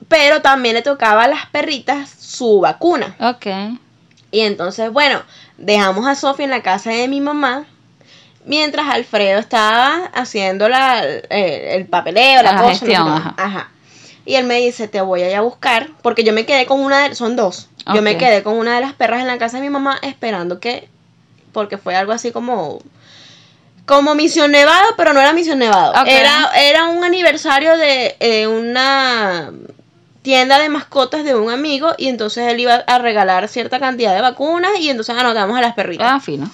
[0.09, 3.17] pero también le tocaba a las perritas su vacuna.
[3.21, 3.47] Ok.
[4.37, 5.23] Y entonces, bueno,
[5.57, 7.65] dejamos a Sofía en la casa de mi mamá.
[8.45, 13.35] Mientras Alfredo estaba haciendo la, eh, el papeleo, la, La cosa, gestión, no ajá.
[13.39, 13.71] Ajá.
[14.27, 16.81] Y él me dice, te voy a ir a buscar, porque yo me quedé con
[16.81, 17.71] una de, son dos.
[17.95, 20.61] Yo me quedé con una de las perras en la casa de mi mamá esperando
[20.61, 20.87] que,
[21.53, 22.81] porque fue algo así como,
[23.87, 25.95] como misión nevado, pero no era misión nevado.
[26.05, 29.51] Era, era un aniversario de eh, una
[30.27, 34.21] tienda de mascotas de un amigo y entonces él iba a regalar cierta cantidad de
[34.21, 36.09] vacunas y entonces anotamos a las perritas.
[36.11, 36.51] Ah, fino.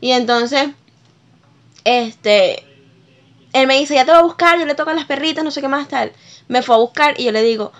[0.00, 0.70] Y entonces,
[1.84, 2.64] este,
[3.52, 5.50] él me dice, ya te voy a buscar, yo le toco a las perritas, no
[5.50, 6.10] sé qué más tal.
[6.48, 7.70] Me fue a buscar y yo le digo,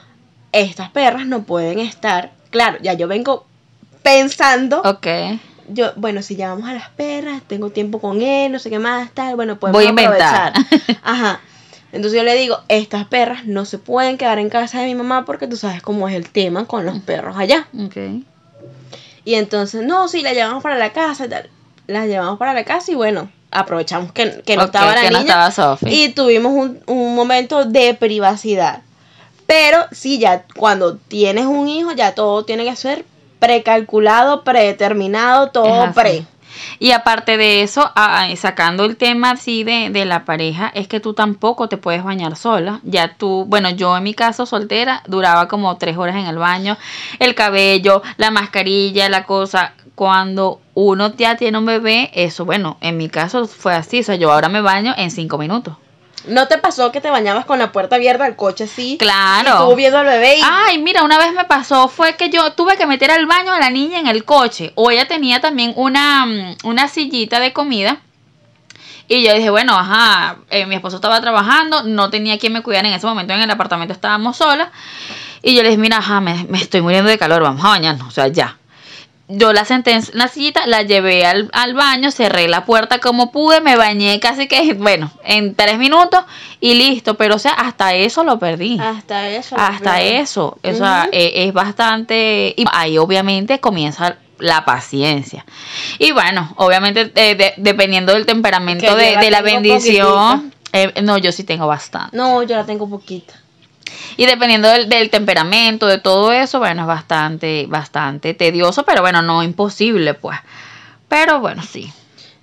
[0.53, 2.33] estas perras no pueden estar.
[2.51, 3.47] Claro, ya yo vengo
[4.03, 5.07] pensando, Ok.
[5.69, 9.11] yo, bueno, si llamamos a las perras, tengo tiempo con él, no sé qué más
[9.13, 10.53] tal, bueno, podemos Voy a inventar.
[10.55, 10.99] aprovechar.
[11.03, 11.41] Ajá.
[11.93, 15.25] Entonces yo le digo, estas perras no se pueden quedar en casa de mi mamá
[15.25, 17.69] porque tú sabes cómo es el tema con los perros allá.
[19.25, 21.51] Y entonces, no, sí, la llevamos para la casa y tal.
[21.87, 25.19] La llevamos para la casa y bueno, aprovechamos que, que no estaba la que no
[25.21, 25.49] niña.
[25.49, 28.83] estaba y tuvimos un, un momento de privacidad.
[29.47, 33.05] Pero sí, ya cuando tienes un hijo, ya todo tiene que ser
[33.39, 36.25] precalculado, predeterminado, todo pre.
[36.79, 37.91] Y aparte de eso,
[38.37, 42.37] sacando el tema así de, de la pareja, es que tú tampoco te puedes bañar
[42.37, 42.81] sola.
[42.83, 46.77] Ya tú, bueno, yo en mi caso soltera, duraba como tres horas en el baño,
[47.19, 49.75] el cabello, la mascarilla, la cosa.
[49.95, 54.01] Cuando uno ya tiene un bebé, eso, bueno, en mi caso fue así.
[54.01, 55.77] O sea, yo ahora me baño en cinco minutos.
[56.27, 58.97] ¿No te pasó que te bañabas con la puerta abierta del coche así?
[58.99, 59.71] Claro.
[59.73, 60.43] Y viendo al bebé y...
[60.45, 63.59] Ay, mira, una vez me pasó fue que yo tuve que meter al baño a
[63.59, 64.73] la niña en el coche.
[64.77, 67.99] O ella tenía también una, mm, una sillita de comida.
[69.09, 72.89] Y yo dije, bueno, ajá, eh, mi esposo estaba trabajando, no tenía quien me cuidara
[72.89, 74.69] en ese momento, en el apartamento estábamos solas.
[75.43, 78.09] Y yo le dije, mira, ajá, me, me estoy muriendo de calor, vamos a bañarnos,
[78.09, 78.57] o sea, ya.
[79.35, 83.31] Yo la senté en la sillita, la llevé al, al baño, cerré la puerta como
[83.33, 86.21] pude, me bañé casi que, bueno, en tres minutos
[86.61, 87.15] y listo.
[87.15, 88.79] Pero, o sea, hasta eso lo perdí.
[88.81, 89.57] Hasta eso.
[89.59, 92.55] Hasta eso, o sea, eh, es bastante...
[92.57, 95.45] Y ahí obviamente comienza la paciencia.
[95.99, 100.53] Y bueno, obviamente eh, de- dependiendo del temperamento de, de la bendición...
[100.73, 102.17] eh, no, yo sí tengo bastante.
[102.17, 103.35] No, yo la tengo poquita.
[104.17, 109.23] Y dependiendo del, del temperamento, de todo eso, bueno, es bastante, bastante tedioso, pero bueno,
[109.23, 110.39] no imposible, pues.
[111.09, 111.93] Pero bueno, sí.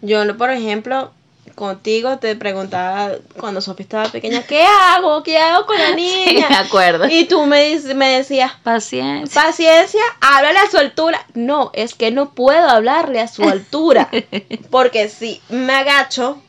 [0.02, 1.12] Yo, por ejemplo,
[1.56, 5.24] contigo te preguntaba cuando Sofía estaba pequeña, ¿qué hago?
[5.24, 6.26] ¿Qué hago con la niña?
[6.26, 7.08] Sí, me acuerdo.
[7.10, 9.42] Y tú me, me decías, Paciencia.
[9.42, 11.26] paciencia, háblale a su altura.
[11.34, 14.10] No, es que no puedo hablarle a su altura.
[14.72, 16.42] Porque si me agacho,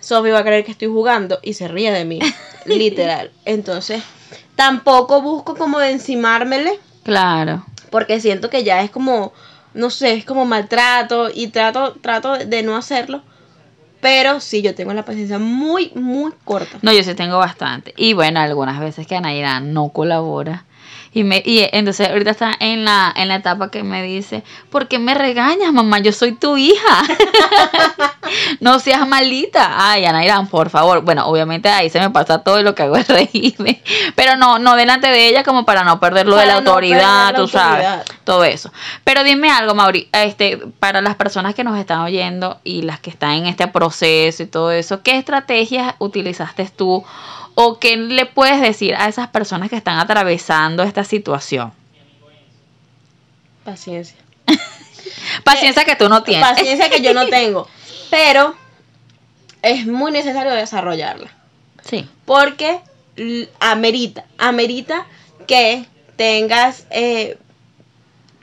[0.00, 2.20] Sofía va a creer que estoy jugando y se ríe de mí.
[2.66, 3.32] Literal.
[3.44, 4.02] Entonces,
[4.60, 7.64] tampoco busco como de encimármele Claro.
[7.90, 9.32] porque siento que ya es como,
[9.72, 13.22] no sé, es como maltrato y trato, trato de no hacerlo.
[14.02, 16.78] Pero sí, yo tengo la paciencia muy, muy corta.
[16.82, 17.94] No, yo sí tengo bastante.
[17.96, 20.66] Y bueno, algunas veces que Anaira no colabora.
[21.12, 24.86] Y, me, y entonces ahorita está en la, en la etapa que me dice, ¿por
[24.86, 25.98] qué me regañas, mamá?
[25.98, 27.02] Yo soy tu hija.
[28.60, 29.90] no seas malita.
[29.90, 31.00] Ay, Anairán, por favor.
[31.00, 33.82] Bueno, obviamente ahí se me pasa todo lo que hago es reírme.
[34.14, 36.70] Pero no, no delante de ella como para no perder lo de la Para no
[36.70, 37.86] autoridad, la tú sabes.
[38.22, 38.72] Todo eso.
[39.02, 43.10] Pero dime algo, Mauri, este, para las personas que nos están oyendo y las que
[43.10, 47.04] están en este proceso y todo eso, ¿qué estrategias utilizaste tú
[47.54, 51.72] o qué le puedes decir a esas personas que están atravesando esta situación?
[53.64, 54.16] Paciencia.
[55.44, 56.48] Paciencia que tú no tienes.
[56.48, 57.68] Paciencia que yo no tengo.
[58.10, 58.54] Pero
[59.62, 61.30] es muy necesario desarrollarla.
[61.88, 62.08] Sí.
[62.24, 62.80] Porque
[63.58, 65.06] amerita, amerita
[65.46, 65.84] que
[66.16, 67.38] tengas eh,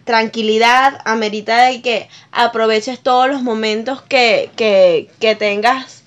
[0.04, 6.04] tranquilidad, amerita de que aproveches todos los momentos que, que, que tengas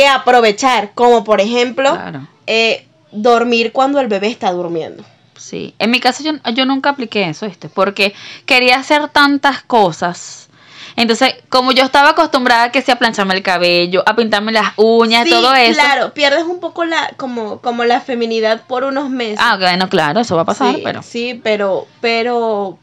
[0.00, 2.26] que aprovechar, como por ejemplo Claro.
[2.46, 5.04] eh, dormir cuando el bebé está durmiendo.
[5.36, 7.68] Sí, en mi caso yo, yo nunca apliqué eso, ¿viste?
[7.68, 8.14] Porque
[8.46, 10.48] quería hacer tantas cosas.
[10.96, 15.24] Entonces, como yo estaba acostumbrada a que sea plancharme el cabello, a pintarme las uñas,
[15.24, 15.80] Sí, todo eso.
[15.80, 19.38] claro, pierdes un poco la como como la feminidad por unos meses.
[19.40, 22.78] Ah, bueno, claro, eso va a pasar, sí, pero sí, pero pero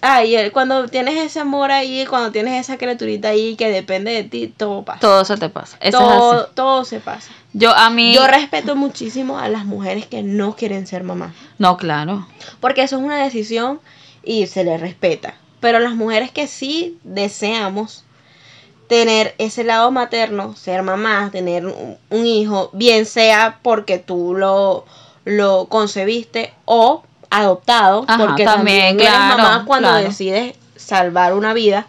[0.00, 4.24] ay, el- cuando tienes ese amor ahí, cuando tienes esa criaturita ahí que depende de
[4.24, 5.00] ti, todo pasa.
[5.00, 5.76] todo se te pasa.
[5.80, 6.50] Eso es todo, así.
[6.54, 7.30] todo se pasa.
[7.52, 11.76] Yo a mí Yo respeto muchísimo a las mujeres que no quieren ser mamá, No,
[11.76, 12.26] claro.
[12.60, 13.80] porque eso es una decisión
[14.22, 15.34] y se les respeta.
[15.60, 18.04] Pero las mujeres que sí deseamos
[18.86, 24.86] tener ese lado materno, ser mamá, tener un, un hijo, bien sea porque tú lo,
[25.24, 30.04] lo concebiste o adoptado, Ajá, porque también, también, eres mamá cuando claro.
[30.04, 31.86] decides salvar una vida.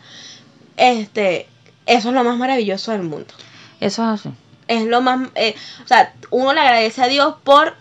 [0.78, 1.48] Este,
[1.86, 3.34] eso es lo más maravilloso del mundo.
[3.80, 4.30] Eso es así.
[4.68, 7.76] Es lo más, eh, o sea, uno le agradece a Dios por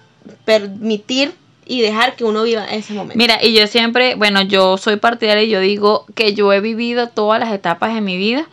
[0.45, 1.35] permitir
[1.67, 3.19] y dejar que uno viva ese momento.
[3.19, 7.09] Mira, y yo siempre, bueno, yo soy partidaria y yo digo que yo he vivido
[7.09, 8.47] todas las etapas de mi vida.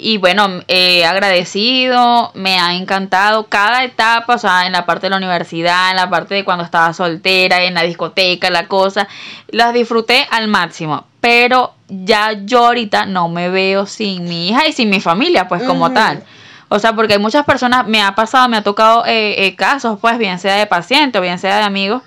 [0.00, 5.10] Y bueno, he agradecido, me ha encantado cada etapa, o sea, en la parte de
[5.10, 9.08] la universidad, en la parte de cuando estaba soltera, en la discoteca, la cosa,
[9.48, 11.04] las disfruté al máximo.
[11.20, 15.64] Pero ya yo ahorita no me veo sin mi hija y sin mi familia, pues
[15.64, 16.22] como tal.
[16.68, 19.98] O sea, porque hay muchas personas, me ha pasado, me ha tocado eh, eh, casos,
[20.00, 22.02] pues bien sea de paciente o bien sea de amigos,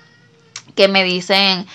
[0.74, 1.66] que me dicen,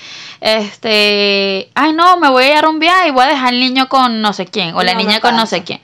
[0.42, 3.60] este, ay no, me voy a ir a un viaje y voy a dejar al
[3.60, 5.82] niño con no sé quién, o la No niña con no sé quién.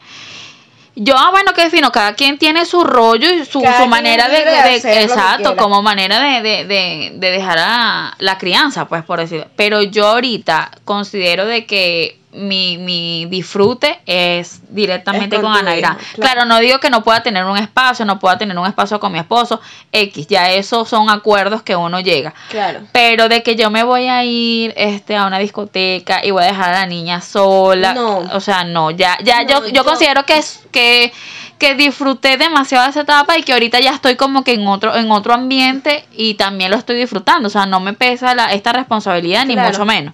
[0.95, 4.75] Yo, ah, bueno, qué fino, cada quien tiene su rollo y su, su manera de,
[4.75, 9.47] exacto, como manera de, de, de, de dejar a la crianza, pues por decirlo.
[9.55, 15.67] Pero yo ahorita considero de que mi, mi disfrute es directamente Es con con tu
[15.67, 15.93] Ana Irán.
[15.99, 16.31] hijo, Claro.
[16.33, 16.45] claro.
[16.45, 19.19] no digo que no pueda tener un espacio, no pueda tener un espacio con mi
[19.19, 19.61] esposo,
[19.91, 22.33] X, ya esos son acuerdos que uno llega.
[22.49, 22.81] Claro.
[22.91, 26.47] Pero de que yo me voy a ir este a una discoteca y voy a
[26.47, 28.17] dejar a la niña sola, No.
[28.19, 31.13] o sea, no, ya ya No, yo, yo yo- considero que es que
[31.59, 34.95] que disfruté demasiado de esa etapa y que ahorita ya estoy como que en otro
[34.95, 38.73] en otro ambiente y también lo estoy disfrutando, o sea, no me pesa la, esta
[38.73, 40.13] responsabilidad ni mucho menos.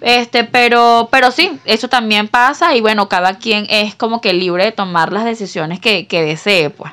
[0.00, 4.64] Este, pero, pero sí, eso también pasa y bueno, cada quien es como que libre
[4.64, 6.92] de tomar las decisiones que, que desee, pues.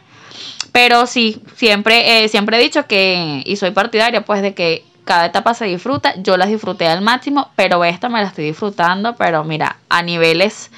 [0.71, 5.27] Pero sí, siempre, eh, siempre he dicho que, y soy partidaria, pues, de que cada
[5.27, 6.15] etapa se disfruta.
[6.17, 10.71] Yo las disfruté al máximo, pero esta me la estoy disfrutando, pero mira, a niveles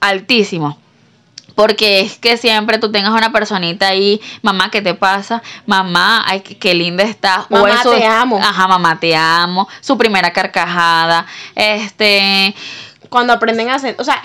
[0.00, 0.76] altísimos.
[1.58, 5.42] Porque es que siempre tú tengas una personita ahí, mamá, ¿qué te pasa?
[5.66, 7.50] Mamá, ay, qué, linda estás.
[7.50, 8.38] Mamá, te amo.
[8.40, 9.68] Ajá, mamá, te amo.
[9.80, 11.26] Su primera carcajada.
[11.56, 12.54] Este,
[13.08, 14.22] Cuando aprenden a hacer, o sea,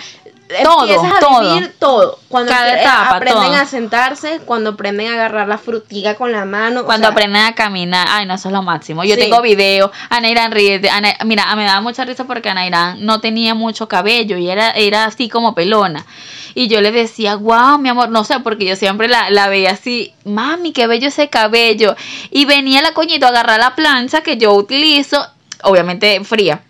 [0.64, 1.56] Todo, empiezas a todo.
[1.56, 2.20] vivir todo.
[2.30, 3.56] Cuando Cada apre- etapa, aprenden todo.
[3.56, 6.82] a sentarse, cuando aprenden a agarrar la frutilla con la mano.
[6.82, 9.04] o Cuando sea, aprenden a caminar, ay, no, eso es lo máximo.
[9.06, 9.22] Yo Sí.
[9.22, 13.20] tengo videos, Ana Irán ríe, Ana- mira, me daba mucha risa porque Ana Irán no
[13.22, 16.06] tenía mucho cabello y era, era así como pelona.
[16.56, 19.72] Y yo le decía, wow, mi amor, no sé, porque yo siempre la, la veía
[19.72, 21.96] así, mami, qué bello ese cabello.
[22.32, 25.26] Y venía la coñito a agarrar la plancha que yo utilizo,
[25.64, 26.64] obviamente fría.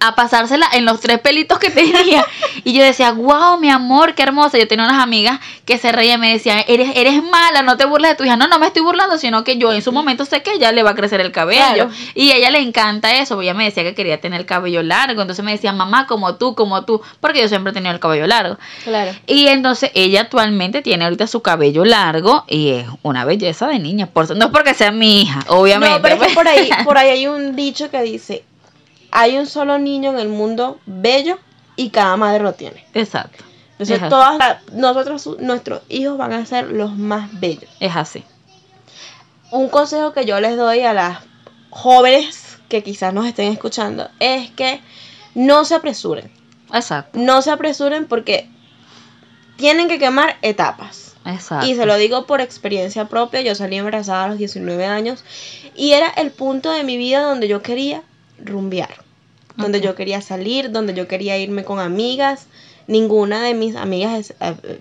[0.00, 2.24] a pasársela en los tres pelitos que tenía.
[2.64, 4.58] Y yo decía, wow, mi amor, qué hermosa.
[4.58, 7.84] Yo tenía unas amigas que se reían y me decían, eres, eres mala, no te
[7.84, 8.36] burles de tu hija.
[8.36, 10.82] No, no me estoy burlando, sino que yo en su momento sé que ella le
[10.82, 11.62] va a crecer el cabello.
[11.74, 11.90] Claro.
[12.14, 13.40] Y a ella le encanta eso.
[13.40, 15.22] Ella me decía que quería tener el cabello largo.
[15.22, 17.00] Entonces me decía, mamá, como tú, como tú.
[17.20, 18.58] Porque yo siempre he tenido el cabello largo.
[18.82, 19.12] Claro.
[19.26, 24.06] Y entonces ella actualmente tiene ahorita su cabello largo y es una belleza de niña.
[24.06, 25.96] Por, no es porque sea mi hija, obviamente.
[25.96, 26.34] No, pero es que pues.
[26.34, 28.44] por ahí, por ahí hay un dicho que dice,
[29.12, 31.38] hay un solo niño en el mundo bello
[31.76, 32.84] y cada madre lo tiene.
[32.94, 33.44] Exacto.
[33.82, 37.70] Entonces es, todas la- nosotros, nuestros hijos van a ser los más bellos.
[37.80, 38.24] es así.
[39.50, 41.18] Un consejo que yo les doy a las
[41.70, 44.80] jóvenes que quizás nos estén escuchando es que
[45.34, 46.30] no se apresuren.
[46.72, 47.18] Exacto.
[47.18, 48.48] No se apresuren porque
[49.56, 51.14] tienen que quemar etapas.
[51.24, 51.66] Exacto.
[51.66, 55.22] Y se lo digo por experiencia propia, yo salí embarazada a los 19 años
[55.76, 58.02] y era el punto de mi vida donde yo quería
[58.42, 58.94] rumbear,
[59.56, 62.46] donde yo quería salir, donde yo quería irme con amigas.
[62.92, 64.80] Ninguna de mis amigas, es- eh,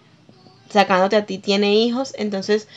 [0.70, 2.68] sacándote a ti, tiene hijos, entonces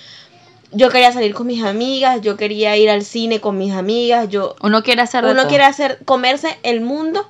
[0.72, 4.56] yo quería salir con mis amigas, yo quería ir al cine con mis amigas, yo
[4.62, 5.48] Uno quiere hacer uno todo.
[5.48, 7.28] quiere hacer comerse el mundo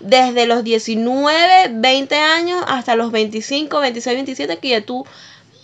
[0.00, 5.04] desde los 19, 20 años hasta los 25, 26, 27 que ya tú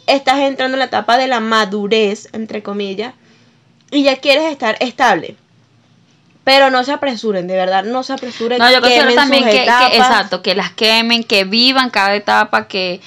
[0.07, 3.15] estás entrando en la etapa de la madurez, entre comillas,
[3.93, 5.37] y ya quieres estar estable.
[6.53, 8.59] Pero no se apresuren, de verdad, no se apresuren.
[8.59, 13.01] No, yo considero también que, exacto, que las quemen, que vivan cada etapa, que,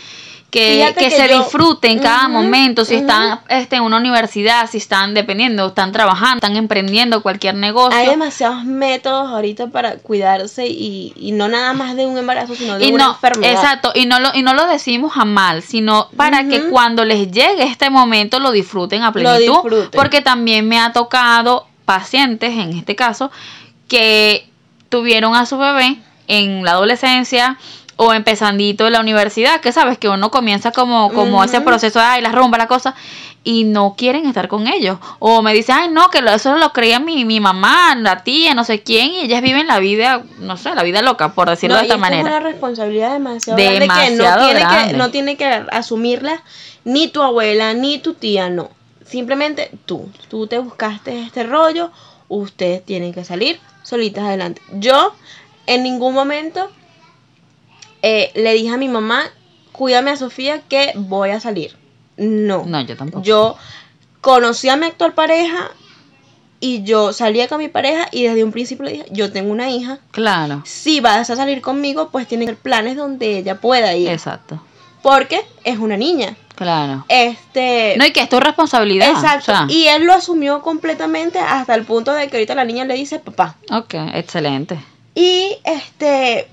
[0.50, 4.78] que, que que se yo- disfruten cada momento, si están este, en una universidad, si
[4.78, 8.00] están dependiendo, están trabajando, están emprendiendo cualquier negocio.
[8.00, 12.78] Hay demasiados métodos ahorita para cuidarse y, y no nada más de un embarazo, sino
[12.78, 13.52] de y una no, enfermedad.
[13.52, 17.32] exacto, y no lo, y no lo decimos a mal, sino para que cuando les
[17.32, 19.54] llegue este momento lo disfruten a plenitud.
[19.64, 19.90] disfruten.
[19.92, 23.32] Porque también me ha tocado pacientes, en este caso,
[23.88, 24.48] que
[24.90, 27.58] tuvieron a su bebé en la adolescencia
[27.96, 32.22] o empezandito en la universidad, que sabes que uno comienza como, como ese proceso ay,
[32.22, 32.96] la rumba, la cosa,
[33.44, 34.98] y no quieren estar con ellos.
[35.20, 38.64] O me dicen, ay, no, que eso lo creía mi, mi mamá, la tía, no
[38.64, 41.82] sé quién, y ellas viven la vida, no sé, la vida loca, por decirlo No,
[41.82, 42.22] de y esta esto manera.
[42.22, 44.98] Es una responsabilidad demasiado, grande que Demasiado no tiene que grande.
[44.98, 46.42] no tiene que asumirla
[46.84, 48.72] ni tu abuela ni tu tía, no.
[49.06, 51.92] Simplemente tú, tú te buscaste este rollo,
[52.30, 54.62] ustedes tienen que salir solitas adelante.
[54.74, 55.14] Yo
[55.68, 56.70] en ningún momento
[58.02, 59.24] eh, le dije a mi mamá,
[59.72, 61.76] cuídame a Sofía que voy a salir.
[62.18, 62.64] No.
[62.66, 63.24] No, yo tampoco.
[63.24, 63.58] Yo
[64.22, 65.72] conocí a mi actual pareja
[66.60, 69.70] y yo salía con mi pareja y desde un principio le dije, yo tengo una
[69.70, 73.96] hija, Claro, si vas a salir conmigo, pues tiene que ser planes donde ella pueda
[73.96, 74.08] ir.
[74.10, 74.62] exacto,
[75.02, 76.38] Porque es una niña.
[76.56, 77.06] Claro.
[77.08, 77.96] Este.
[77.98, 79.10] No, y que es tu responsabilidad.
[79.10, 79.52] exacto.
[79.52, 82.86] o sea, Y él lo asumió completamente hasta el punto de que ahorita la niña
[82.86, 83.56] le dice papá.
[83.72, 84.78] Ok, excelente.
[85.16, 86.48] Y este.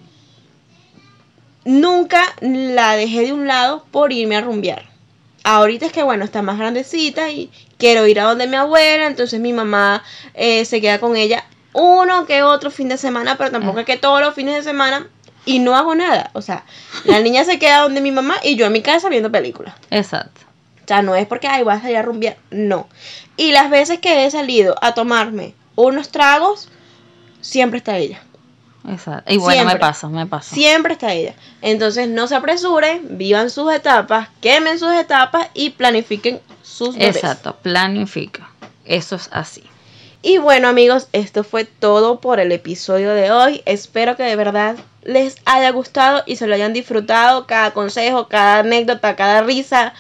[1.65, 4.89] Nunca la dejé de un lado por irme a rumbear.
[5.45, 9.41] Ahorita es que, bueno, está más grandecita y quiero ir a donde mi abuela, entonces
[9.41, 10.03] mi mamá
[10.35, 13.97] eh, se queda con ella uno que otro fin de semana, pero tampoco es que
[13.97, 15.07] todos los fines de semana
[15.45, 16.31] y no hago nada.
[16.35, 16.65] O sea,
[17.05, 19.75] la niña se queda donde mi mamá y yo en mi casa viendo películas.
[19.91, 20.41] Exacto.
[20.85, 22.89] O sea, no es porque, ay, voy a salir a rumbear, no.
[23.37, 26.69] Y las veces que he salido a tomarme unos tragos,
[27.41, 28.23] siempre está ella.
[28.89, 29.33] Exacto.
[29.33, 29.81] Y bueno, me Siempre.
[29.81, 30.55] pasa, me pasa.
[30.55, 31.35] Siempre está ella.
[31.61, 37.17] Entonces no se apresuren, vivan sus etapas, quemen sus etapas y planifiquen sus bebés.
[37.17, 38.51] Exacto, planifica.
[38.85, 39.63] Eso es así.
[40.23, 43.63] Y bueno amigos, esto fue todo por el episodio de hoy.
[43.65, 47.47] Espero que de verdad les haya gustado y se lo hayan disfrutado.
[47.47, 49.95] Cada consejo, cada anécdota, cada risa,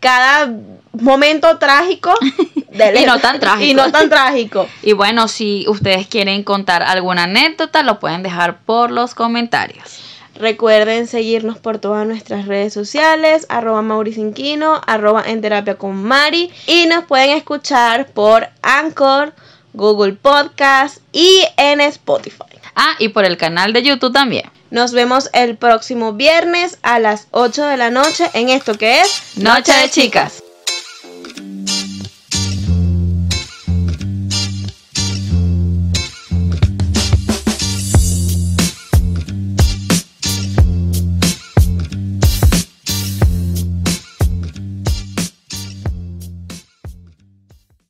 [0.00, 0.52] cada
[0.92, 2.12] momento trágico.
[2.70, 3.64] del- Y no tan trágico.
[3.64, 4.68] Y no tan trágico.
[4.82, 10.00] Y bueno, si ustedes quieren contar alguna anécdota, lo pueden dejar por los comentarios.
[10.36, 16.50] Recuerden seguirnos por todas nuestras redes sociales, arroba mauricinquino, arroba en terapia con Mari.
[16.66, 19.32] Y nos pueden escuchar por Anchor,
[19.74, 22.53] Google Podcast y en Spotify.
[22.76, 24.50] Ah, y por el canal de YouTube también.
[24.70, 29.36] Nos vemos el próximo viernes a las 8 de la noche en esto que es
[29.36, 30.43] Noche de chicas.